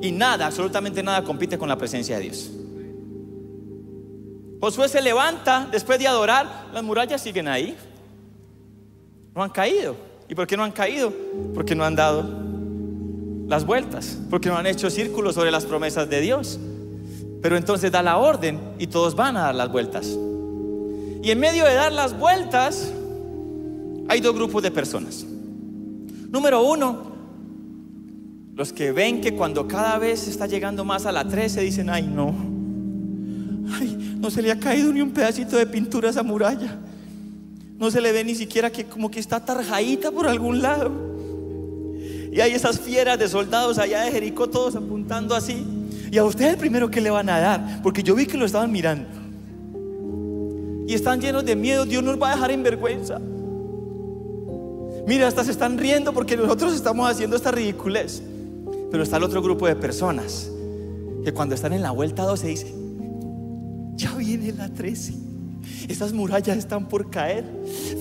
Y 0.02 0.12
nada, 0.12 0.48
absolutamente 0.48 1.04
nada 1.04 1.24
compite 1.24 1.58
con 1.58 1.70
la 1.70 1.78
presencia 1.78 2.18
de 2.18 2.24
Dios. 2.24 2.52
Josué 4.62 4.90
se 4.90 5.02
levanta 5.02 5.68
después 5.72 6.00
de 6.00 6.08
adorar, 6.08 6.68
las 6.74 6.84
murallas 6.84 7.22
siguen 7.22 7.48
ahí. 7.48 7.78
No 9.36 9.44
han 9.44 9.50
caído. 9.50 9.96
¿Y 10.30 10.34
por 10.34 10.48
qué 10.48 10.56
no 10.56 10.64
han 10.64 10.72
caído? 10.72 11.14
Porque 11.54 11.76
no 11.76 11.84
han 11.84 11.96
dado 11.96 12.24
las 13.48 13.66
vueltas, 13.66 14.18
porque 14.30 14.50
no 14.50 14.58
han 14.58 14.66
hecho 14.66 14.90
círculos 14.90 15.36
sobre 15.36 15.52
las 15.52 15.66
promesas 15.66 16.10
de 16.10 16.22
Dios. 16.22 16.58
Pero 17.42 17.58
entonces 17.58 17.92
da 17.92 18.02
la 18.02 18.18
orden 18.18 18.60
y 18.80 18.88
todos 18.88 19.16
van 19.16 19.38
a 19.38 19.42
dar 19.42 19.56
las 19.56 19.72
vueltas. 19.72 20.18
Y 21.22 21.32
en 21.32 21.40
medio 21.40 21.66
de 21.66 21.74
dar 21.74 21.92
las 21.92 22.18
vueltas 22.18 22.92
hay 24.08 24.22
dos 24.22 24.34
grupos 24.34 24.64
de 24.64 24.72
personas. 24.72 25.26
Número 26.30 26.64
uno, 26.64 27.12
los 28.56 28.72
que 28.72 28.92
ven 28.92 29.22
que 29.22 29.36
cuando 29.36 29.68
cada 29.68 29.98
vez 30.00 30.28
está 30.28 30.48
llegando 30.48 30.86
más 30.86 31.06
a 31.06 31.12
la 31.12 31.28
13 31.28 31.62
dicen, 31.62 31.90
ay 31.90 32.04
no, 32.04 32.34
no 34.18 34.32
se 34.32 34.42
le 34.42 34.52
ha 34.52 34.60
caído 34.60 34.94
ni 34.94 35.02
un 35.02 35.12
pedacito 35.12 35.58
de 35.58 35.68
pintura 35.68 36.08
a 36.08 36.12
esa 36.12 36.24
muralla. 36.24 36.80
No 37.78 37.92
se 37.92 38.02
le 38.02 38.12
ve 38.12 38.24
ni 38.24 38.36
siquiera 38.36 38.72
que 38.72 38.86
como 38.86 39.12
que 39.12 39.20
está 39.20 39.44
tarjadita 39.44 40.12
por 40.12 40.28
algún 40.28 40.62
lado. 40.62 40.92
Y 42.32 42.40
hay 42.42 42.54
esas 42.54 42.80
fieras 42.80 43.18
de 43.18 43.28
soldados 43.28 43.78
allá 43.78 44.02
de 44.02 44.12
Jericó 44.12 44.50
todos 44.50 44.76
apuntando 44.76 45.36
así. 45.36 45.66
Y 46.12 46.18
a 46.18 46.24
usted 46.24 46.52
el 46.52 46.58
primero 46.58 46.90
que 46.90 47.02
le 47.02 47.10
van 47.10 47.30
a 47.30 47.40
dar, 47.40 47.82
porque 47.82 48.04
yo 48.04 48.16
vi 48.16 48.26
que 48.26 48.38
lo 48.38 48.46
estaban 48.46 48.72
mirando. 48.72 49.08
Y 50.88 50.94
están 50.94 51.20
llenos 51.20 51.46
de 51.46 51.56
miedo, 51.56 51.86
Dios 51.86 52.04
nos 52.04 52.22
va 52.22 52.32
a 52.32 52.36
dejar 52.36 52.52
en 52.52 52.64
vergüenza. 52.64 53.20
Mira, 55.08 55.28
hasta 55.28 55.44
se 55.44 55.52
están 55.52 55.78
riendo 55.78 56.14
porque 56.14 56.36
nosotros 56.36 56.74
estamos 56.74 57.10
haciendo 57.10 57.36
esta 57.36 57.52
ridiculez. 57.52 58.22
Pero 58.92 59.04
está 59.04 59.18
el 59.18 59.24
otro 59.24 59.42
grupo 59.42 59.68
de 59.68 59.76
personas 59.76 60.50
que 61.24 61.34
cuando 61.34 61.56
están 61.56 61.74
en 61.74 61.82
la 61.82 61.92
vuelta 61.92 62.24
12 62.24 62.48
dicen, 62.48 63.94
ya 63.96 64.14
viene 64.16 64.52
la 64.54 64.70
13. 64.70 65.14
Esas 65.88 66.14
murallas 66.14 66.58
están 66.58 66.88
por 66.88 67.10
caer. 67.10 67.46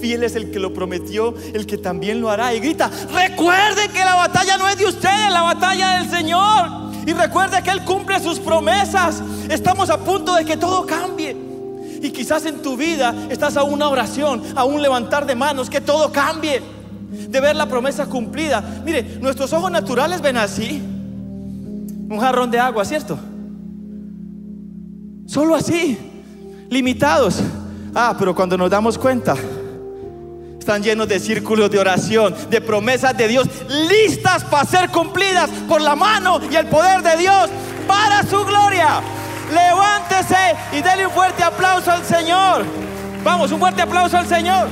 Fiel 0.00 0.22
es 0.22 0.36
el 0.36 0.50
que 0.50 0.58
lo 0.58 0.72
prometió, 0.72 1.34
el 1.52 1.66
que 1.66 1.78
también 1.78 2.20
lo 2.20 2.30
hará. 2.30 2.54
Y 2.54 2.60
grita, 2.60 2.90
recuerde 3.12 3.88
que 3.92 3.98
la 4.00 4.14
batalla 4.14 4.56
no 4.56 4.68
es 4.68 4.78
de 4.78 4.86
ustedes, 4.86 5.30
la 5.30 5.42
batalla 5.42 5.98
del 5.98 6.10
Señor. 6.10 6.84
Y 7.06 7.12
recuerde 7.12 7.62
que 7.62 7.70
Él 7.70 7.84
cumple 7.84 8.20
sus 8.20 8.38
promesas. 8.38 9.22
Estamos 9.50 9.90
a 9.90 9.98
punto 9.98 10.34
de 10.34 10.44
que 10.44 10.56
todo 10.56 10.86
cambie. 10.86 11.36
Y 12.02 12.10
quizás 12.10 12.44
en 12.46 12.62
tu 12.62 12.76
vida 12.76 13.14
estás 13.30 13.56
a 13.56 13.62
una 13.62 13.88
oración, 13.88 14.42
a 14.54 14.64
un 14.64 14.80
levantar 14.82 15.26
de 15.26 15.34
manos, 15.34 15.70
que 15.70 15.80
todo 15.80 16.10
cambie. 16.12 16.62
De 17.28 17.40
ver 17.40 17.54
la 17.56 17.66
promesa 17.66 18.06
cumplida. 18.06 18.82
Mire, 18.84 19.18
nuestros 19.20 19.52
ojos 19.52 19.70
naturales 19.70 20.20
ven 20.20 20.36
así. 20.36 20.82
Un 20.82 22.18
jarrón 22.20 22.50
de 22.50 22.58
agua, 22.58 22.84
¿cierto? 22.84 23.18
Solo 25.26 25.54
así, 25.54 25.98
limitados. 26.74 27.40
Ah, 27.94 28.14
pero 28.18 28.34
cuando 28.34 28.58
nos 28.58 28.68
damos 28.68 28.98
cuenta, 28.98 29.34
están 30.58 30.82
llenos 30.82 31.08
de 31.08 31.20
círculos 31.20 31.70
de 31.70 31.78
oración, 31.78 32.34
de 32.50 32.60
promesas 32.60 33.16
de 33.16 33.28
Dios, 33.28 33.48
listas 33.88 34.44
para 34.44 34.64
ser 34.66 34.90
cumplidas 34.90 35.48
por 35.68 35.80
la 35.80 35.94
mano 35.94 36.40
y 36.50 36.56
el 36.56 36.66
poder 36.66 37.02
de 37.02 37.16
Dios 37.16 37.48
para 37.86 38.22
su 38.24 38.44
gloria. 38.44 39.00
Levántese 39.52 40.56
y 40.72 40.82
dele 40.82 41.06
un 41.06 41.12
fuerte 41.12 41.42
aplauso 41.42 41.92
al 41.92 42.04
Señor. 42.04 42.64
Vamos, 43.22 43.52
un 43.52 43.60
fuerte 43.60 43.82
aplauso 43.82 44.18
al 44.18 44.26
Señor. 44.26 44.66